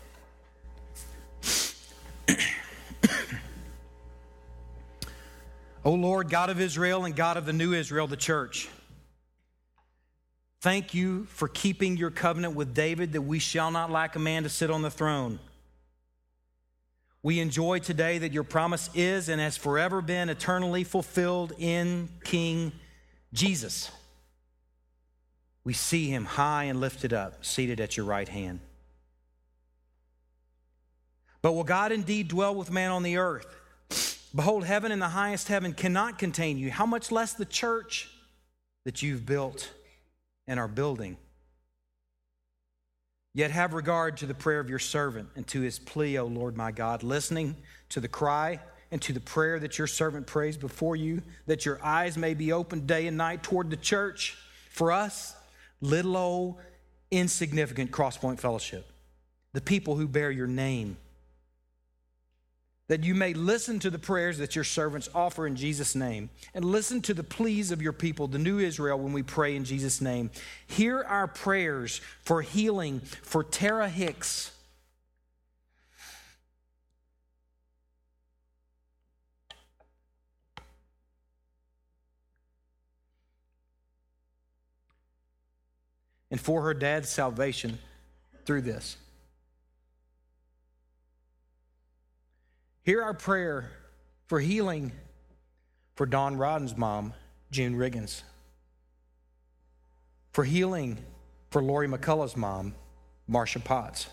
[5.85, 8.67] O Lord, God of Israel and God of the new Israel, the church.
[10.59, 14.43] Thank you for keeping your covenant with David that we shall not lack a man
[14.43, 15.39] to sit on the throne.
[17.21, 22.71] We enjoy today that your promise is and has forever been eternally fulfilled in King
[23.33, 23.91] Jesus.
[25.63, 28.61] We see him high and lifted up, seated at your right hand.
[31.41, 33.45] But will God indeed dwell with man on the earth?
[34.33, 36.71] Behold, heaven and the highest heaven cannot contain you.
[36.71, 38.09] How much less the church
[38.85, 39.71] that you've built?
[40.49, 41.15] and are building.
[43.33, 46.57] Yet have regard to the prayer of your servant and to his plea, O Lord
[46.57, 47.55] my God, listening
[47.89, 48.59] to the cry
[48.91, 52.51] and to the prayer that your servant prays before you, that your eyes may be
[52.51, 54.37] opened day and night toward the church.
[54.71, 55.35] For us,
[55.79, 56.55] little old
[57.11, 58.91] insignificant Crosspoint Fellowship,
[59.53, 60.97] the people who bear your name
[62.89, 66.65] that you may listen to the prayers that your servants offer in Jesus' name, and
[66.65, 70.01] listen to the pleas of your people, the new Israel, when we pray in Jesus'
[70.01, 70.31] name.
[70.65, 74.51] Hear our prayers for healing for Tara Hicks.
[86.31, 87.77] And for her dad's salvation
[88.45, 88.97] through this.
[92.83, 93.69] Hear our prayer
[94.27, 94.91] for healing
[95.95, 97.13] for Don Rodden's mom,
[97.51, 98.23] June Riggins.
[100.31, 100.97] For healing
[101.49, 102.73] for Lori McCullough's mom,
[103.27, 104.07] Marcia Potts.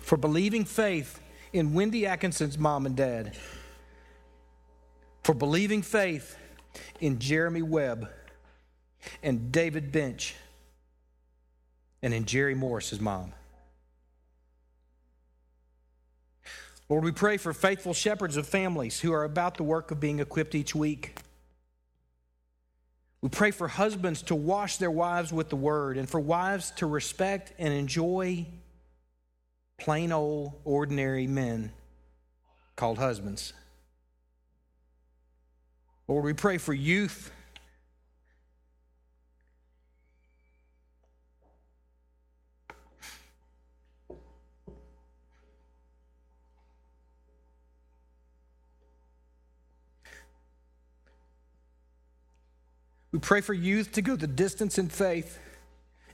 [0.00, 1.20] For believing faith
[1.52, 3.36] in Wendy Atkinson's mom and dad.
[5.22, 6.36] For believing faith
[7.00, 8.08] in Jeremy Webb
[9.22, 10.34] and David Bench
[12.02, 13.32] and in Jerry Morris's mom.
[16.88, 20.18] Lord, we pray for faithful shepherds of families who are about the work of being
[20.18, 21.18] equipped each week.
[23.22, 26.86] We pray for husbands to wash their wives with the word and for wives to
[26.86, 28.46] respect and enjoy
[29.78, 31.72] plain old ordinary men
[32.76, 33.52] called husbands.
[36.12, 37.32] Lord, we pray for youth.
[53.10, 55.38] We pray for youth to go the distance in faith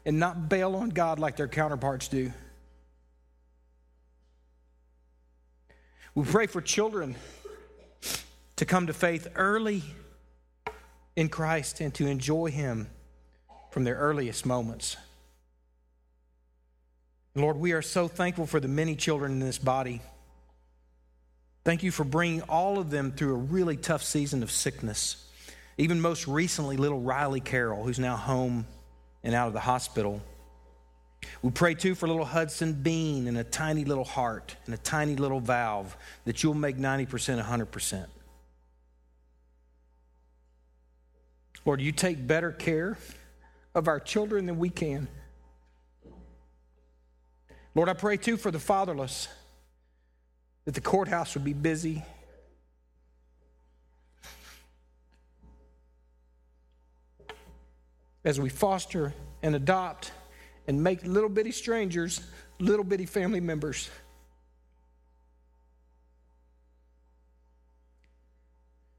[0.07, 2.32] and not bail on God like their counterparts do.
[6.14, 7.16] We pray for children
[8.59, 9.85] to come to faith early
[11.15, 12.89] in Christ and to enjoy Him
[13.71, 14.97] from their earliest moments.
[17.37, 20.01] Lord, we are so thankful for the many children in this body.
[21.65, 25.25] Thank you for bringing all of them through a really tough season of sickness.
[25.77, 28.67] Even most recently, little Riley Carroll, who's now home
[29.23, 30.21] and out of the hospital.
[31.43, 35.15] We pray too for little Hudson Bean and a tiny little heart and a tiny
[35.15, 38.07] little valve that you'll make 90% 100%.
[41.69, 42.97] Lord, you take better care
[43.75, 45.07] of our children than we can.
[47.75, 49.29] Lord, I pray too for the fatherless
[50.64, 52.03] that the courthouse would be busy.
[58.25, 59.12] As we foster
[59.43, 60.11] and adopt
[60.69, 62.23] and make little bitty strangers
[62.59, 63.91] little bitty family members.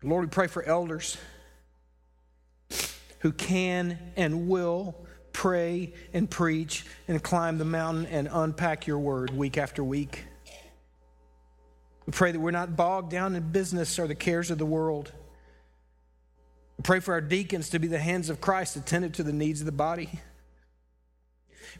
[0.04, 1.18] Lord, we pray for elders
[3.20, 4.96] who can and will
[5.34, 10.26] pray and preach and climb the mountain and unpack your word week after week.
[12.06, 15.12] We pray that we're not bogged down in business or the cares of the world.
[16.78, 19.60] We pray for our deacons to be the hands of Christ attentive to the needs
[19.60, 20.10] of the body.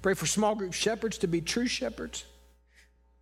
[0.02, 2.26] Pray for small group shepherds to be true shepherds,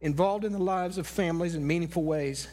[0.01, 2.47] involved in the lives of families in meaningful ways.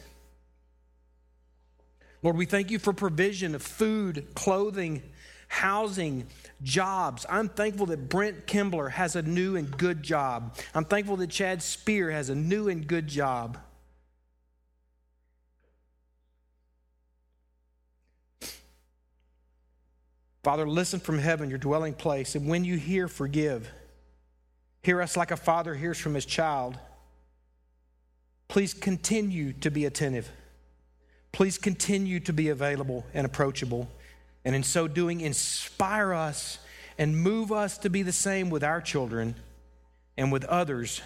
[2.23, 5.03] Lord, we thank you for provision of food, clothing,
[5.49, 6.26] housing,
[6.62, 7.26] jobs.
[7.28, 10.57] I'm thankful that Brent Kimbler has a new and good job.
[10.74, 13.59] I'm thankful that Chad Spear has a new and good job.
[20.42, 23.70] Father, listen from heaven, your dwelling place, and when you hear, forgive.
[24.82, 26.78] Hear us like a father hears from his child.
[28.49, 30.30] Please continue to be attentive.
[31.32, 33.88] Please continue to be available and approachable.
[34.45, 36.59] And in so doing, inspire us
[36.99, 39.34] and move us to be the same with our children
[40.16, 41.01] and with others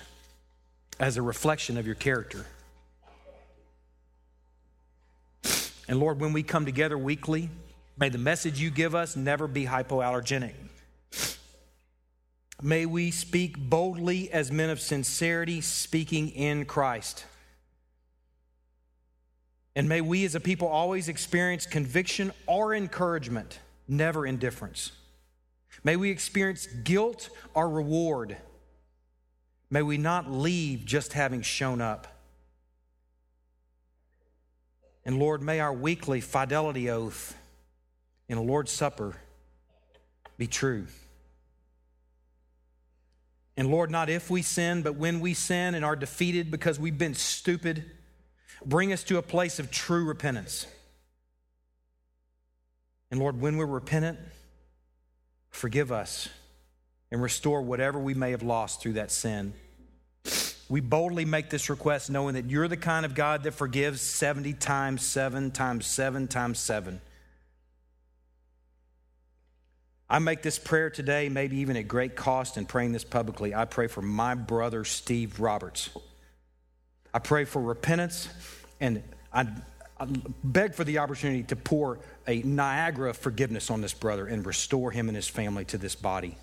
[1.01, 2.45] as a reflection of your character.
[5.89, 7.49] And Lord, when we come together weekly,
[7.97, 10.53] may the message you give us never be hypoallergenic.
[12.61, 17.25] May we speak boldly as men of sincerity, speaking in Christ.
[19.79, 24.91] And may we as a people always experience conviction or encouragement, never indifference.
[25.85, 28.37] May we experience guilt or reward.
[29.71, 32.09] May we not leave just having shown up.
[35.05, 37.37] And Lord, may our weekly fidelity oath
[38.29, 39.15] in a Lord's Supper
[40.37, 40.89] be true.
[43.57, 46.99] And Lord, not if we sin, but when we sin and are defeated because we've
[46.99, 47.93] been stupid,
[48.65, 50.67] bring us to a place of true repentance.
[53.11, 54.19] And Lord, when we're repentant,
[55.51, 56.29] forgive us
[57.11, 59.55] and restore whatever we may have lost through that sin.
[60.69, 64.53] We boldly make this request knowing that you're the kind of God that forgives 70
[64.55, 67.01] times 7 times 7 times 7.
[70.11, 73.55] I make this prayer today, maybe even at great cost, and praying this publicly.
[73.55, 75.91] I pray for my brother, Steve Roberts.
[77.13, 78.29] I pray for repentance,
[78.81, 79.03] and
[79.33, 79.47] I,
[79.99, 80.07] I
[80.45, 84.91] beg for the opportunity to pour a Niagara of forgiveness on this brother and restore
[84.91, 86.37] him and his family to this body.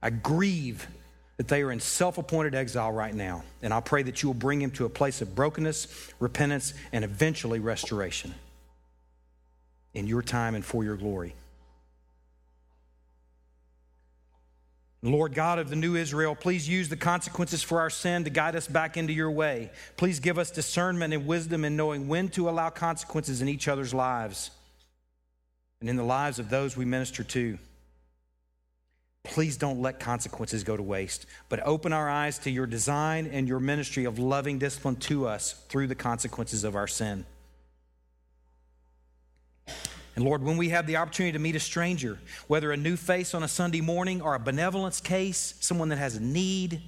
[0.00, 0.86] I grieve
[1.36, 4.34] that they are in self appointed exile right now, and I pray that you will
[4.34, 8.34] bring him to a place of brokenness, repentance, and eventually restoration
[9.94, 11.34] in your time and for your glory.
[15.02, 18.56] Lord God of the new Israel, please use the consequences for our sin to guide
[18.56, 19.70] us back into your way.
[19.96, 23.94] Please give us discernment and wisdom in knowing when to allow consequences in each other's
[23.94, 24.50] lives
[25.80, 27.58] and in the lives of those we minister to.
[29.22, 33.46] Please don't let consequences go to waste, but open our eyes to your design and
[33.46, 37.24] your ministry of loving discipline to us through the consequences of our sin.
[40.18, 43.34] And Lord, when we have the opportunity to meet a stranger, whether a new face
[43.34, 46.82] on a Sunday morning or a benevolence case, someone that has a need,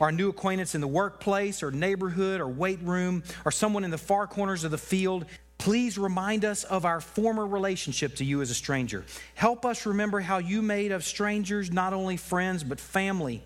[0.00, 3.92] or a new acquaintance in the workplace or neighborhood or weight room, or someone in
[3.92, 5.26] the far corners of the field,
[5.58, 9.04] please remind us of our former relationship to you as a stranger.
[9.36, 13.44] Help us remember how you made of strangers not only friends, but family.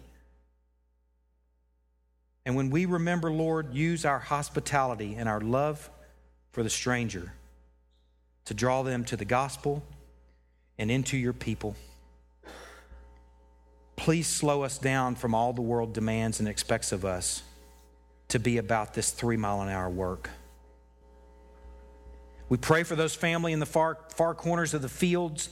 [2.46, 5.90] And when we remember, Lord, use our hospitality and our love
[6.52, 7.34] for the stranger
[8.46, 9.82] to draw them to the gospel
[10.78, 11.74] and into your people.
[13.96, 17.42] Please slow us down from all the world demands and expects of us
[18.28, 20.30] to be about this three mile an hour work.
[22.48, 25.48] We pray for those family in the far, far corners of the fields,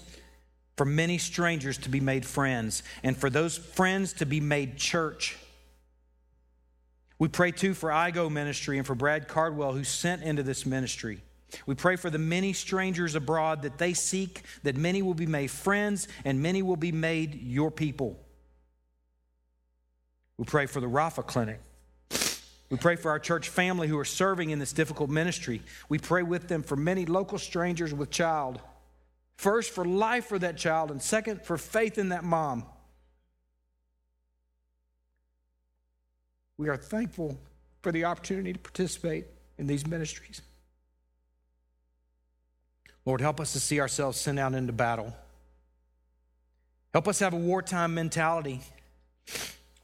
[0.77, 5.37] for many strangers to be made friends, and for those friends to be made church.
[7.19, 11.23] We pray too for IGO ministry and for Brad Cardwell, who sent into this ministry.
[11.67, 15.51] We pray for the many strangers abroad that they seek, that many will be made
[15.51, 18.19] friends and many will be made your people.
[20.39, 21.61] We pray for the Rafa Clinic.
[22.71, 25.63] We pray for our church family who are serving in this difficult ministry.
[25.89, 28.63] We pray with them for many local strangers with child,
[29.43, 32.65] First, for life for that child, and second, for faith in that mom.
[36.59, 37.41] We are thankful
[37.81, 39.27] for the opportunity to participate
[39.59, 40.43] in these ministries.
[43.05, 45.13] Lord, help us to see ourselves sent out into battle.
[46.93, 48.61] Help us have a wartime mentality.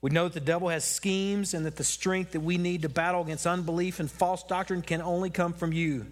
[0.01, 2.89] We know that the devil has schemes and that the strength that we need to
[2.89, 6.07] battle against unbelief and false doctrine can only come from you.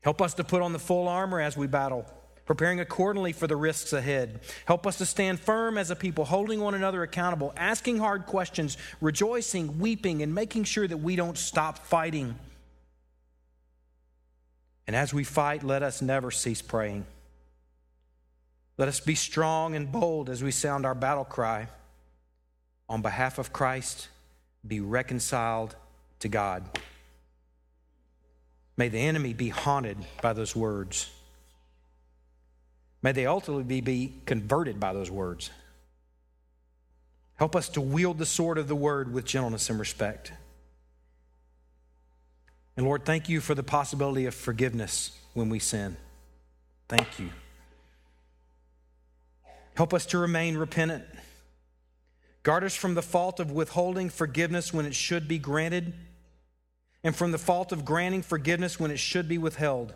[0.00, 2.06] Help us to put on the full armor as we battle,
[2.46, 4.40] preparing accordingly for the risks ahead.
[4.64, 8.78] Help us to stand firm as a people, holding one another accountable, asking hard questions,
[9.02, 12.34] rejoicing, weeping, and making sure that we don't stop fighting.
[14.90, 17.06] And as we fight, let us never cease praying.
[18.76, 21.68] Let us be strong and bold as we sound our battle cry.
[22.88, 24.08] On behalf of Christ,
[24.66, 25.76] be reconciled
[26.18, 26.64] to God.
[28.76, 31.08] May the enemy be haunted by those words.
[33.00, 35.50] May they ultimately be converted by those words.
[37.36, 40.32] Help us to wield the sword of the word with gentleness and respect.
[42.76, 45.96] And Lord, thank you for the possibility of forgiveness when we sin.
[46.88, 47.30] Thank you.
[49.74, 51.04] Help us to remain repentant.
[52.42, 55.92] Guard us from the fault of withholding forgiveness when it should be granted,
[57.02, 59.94] and from the fault of granting forgiveness when it should be withheld.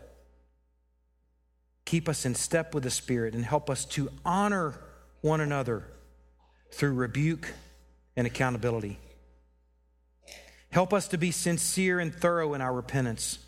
[1.84, 4.80] Keep us in step with the Spirit and help us to honor
[5.20, 5.84] one another
[6.70, 7.52] through rebuke
[8.16, 8.98] and accountability.
[10.74, 13.38] Help us to be sincere and thorough in our repentance,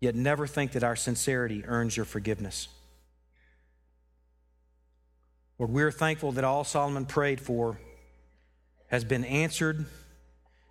[0.00, 2.66] yet never think that our sincerity earns your forgiveness.
[5.56, 7.78] Lord, we're thankful that all Solomon prayed for
[8.88, 9.86] has been answered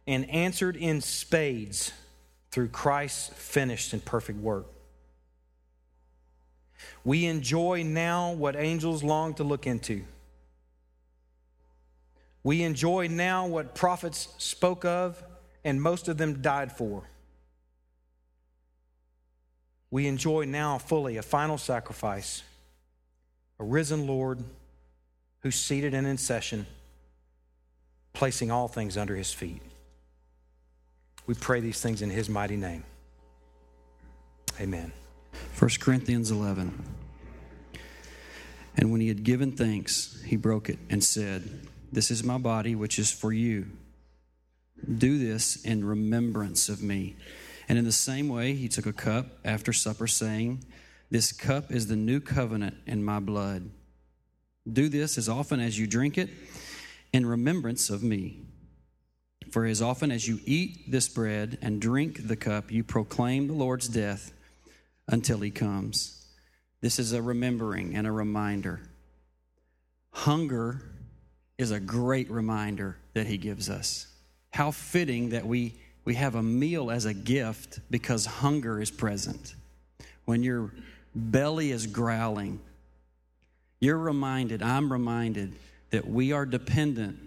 [0.06, 1.94] and answered in spades
[2.52, 4.68] through Christ's finished and perfect work.
[7.06, 10.04] We enjoy now what angels long to look into.
[12.44, 15.24] We enjoy now what prophets spoke of
[15.64, 17.04] and most of them died for.
[19.90, 22.44] We enjoy now fully a final sacrifice,
[23.60, 24.44] a risen Lord
[25.42, 26.66] who's seated in session,
[28.14, 29.62] placing all things under his feet.
[31.28, 32.84] We pray these things in his mighty name.
[34.60, 34.92] Amen.
[35.58, 36.84] 1 Corinthians 11.
[38.78, 42.76] And when he had given thanks, he broke it and said, This is my body,
[42.76, 43.68] which is for you.
[44.98, 47.16] Do this in remembrance of me.
[47.68, 50.66] And in the same way, he took a cup after supper, saying,
[51.10, 53.70] This cup is the new covenant in my blood.
[54.72, 56.30] Do this as often as you drink it
[57.14, 58.42] in remembrance of me.
[59.52, 63.54] For as often as you eat this bread and drink the cup, you proclaim the
[63.54, 64.34] Lord's death
[65.08, 66.26] until he comes.
[66.80, 68.82] This is a remembering and a reminder.
[70.12, 70.82] Hunger
[71.58, 74.08] is a great reminder that he gives us.
[74.52, 75.74] How fitting that we,
[76.04, 79.56] we have a meal as a gift because hunger is present.
[80.26, 80.72] When your
[81.16, 82.60] belly is growling,
[83.80, 85.54] you're reminded, I'm reminded,
[85.90, 87.18] that we are dependent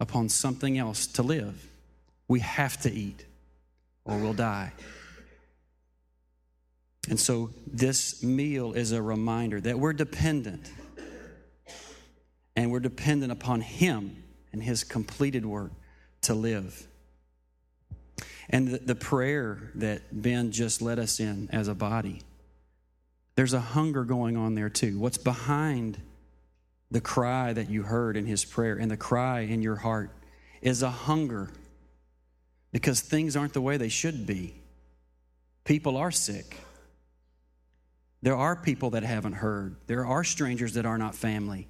[0.00, 1.68] upon something else to live.
[2.28, 3.24] We have to eat
[4.04, 4.72] or we'll die.
[7.08, 10.70] And so this meal is a reminder that we're dependent.
[12.56, 14.22] And we're dependent upon Him
[14.52, 15.72] and His completed work
[16.26, 16.86] to live.
[18.48, 22.22] And the, the prayer that Ben just led us in as a body
[23.36, 24.98] there's a hunger going on there too.
[24.98, 26.00] What's behind
[26.90, 30.10] the cry that you heard in his prayer and the cry in your heart
[30.62, 31.50] is a hunger
[32.72, 34.54] because things aren't the way they should be.
[35.64, 36.58] People are sick.
[38.22, 39.76] There are people that haven't heard.
[39.86, 41.68] There are strangers that are not family.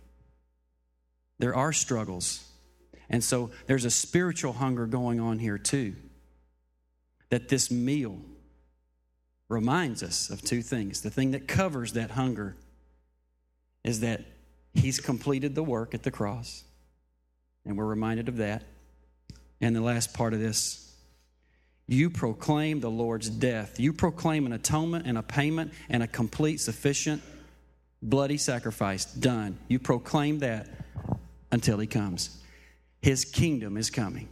[1.39, 2.47] There are struggles.
[3.09, 5.95] And so there's a spiritual hunger going on here too.
[7.31, 8.21] That this meal,
[9.49, 11.03] reminds us of two things.
[11.03, 12.57] The thing that covers that hunger
[13.85, 14.25] is that
[14.75, 16.65] he's completed the work at the cross,
[17.65, 18.65] and we're reminded of that.
[19.61, 20.83] And the last part of this
[21.89, 23.79] you proclaim the Lord's death.
[23.79, 27.23] You proclaim an atonement and a payment and a complete, sufficient,
[28.03, 29.57] bloody sacrifice done.
[29.69, 30.69] You proclaim that
[31.53, 32.43] until he comes.
[33.01, 34.29] His kingdom is coming,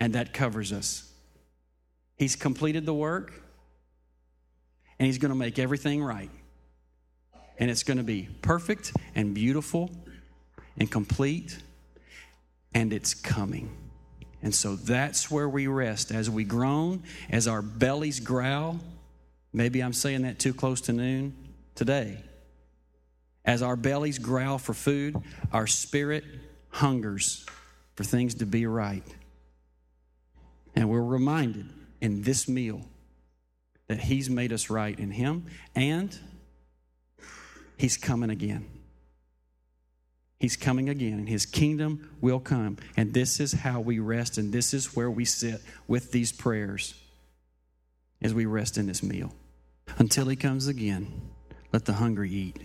[0.00, 1.12] and that covers us.
[2.16, 3.42] He's completed the work
[4.98, 6.30] and He's going to make everything right.
[7.58, 9.90] And it's going to be perfect and beautiful
[10.78, 11.58] and complete,
[12.74, 13.74] and it's coming.
[14.42, 18.78] And so that's where we rest as we groan, as our bellies growl.
[19.52, 21.34] Maybe I'm saying that too close to noon
[21.74, 22.22] today.
[23.44, 25.16] As our bellies growl for food,
[25.52, 26.24] our spirit
[26.76, 27.46] hungers
[27.94, 29.02] for things to be right.
[30.74, 31.70] And we're reminded
[32.00, 32.82] in this meal
[33.88, 36.16] that He's made us right in Him and
[37.78, 38.66] He's coming again.
[40.38, 42.76] He's coming again, and His kingdom will come.
[42.94, 46.94] And this is how we rest, and this is where we sit with these prayers
[48.20, 49.34] as we rest in this meal.
[49.98, 51.30] Until He comes again,
[51.72, 52.58] let the hungry eat.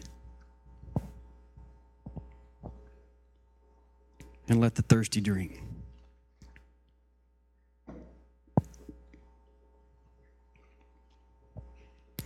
[4.52, 5.64] And let the thirsty drink.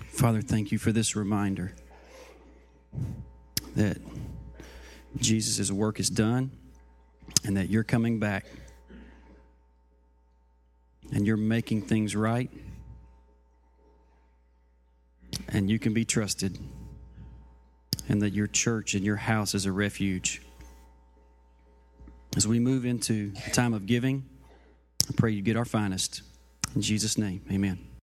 [0.07, 1.76] Father, thank you for this reminder
[3.76, 3.97] that
[5.18, 6.49] Jesus' work is done
[7.43, 8.47] and that you're coming back
[11.14, 12.49] and you're making things right
[15.49, 16.57] and you can be trusted
[18.10, 20.41] and that your church and your house is a refuge.
[22.36, 24.26] As we move into a time of giving,
[25.10, 26.22] I pray you get our finest.
[26.76, 27.95] In Jesus' name, amen.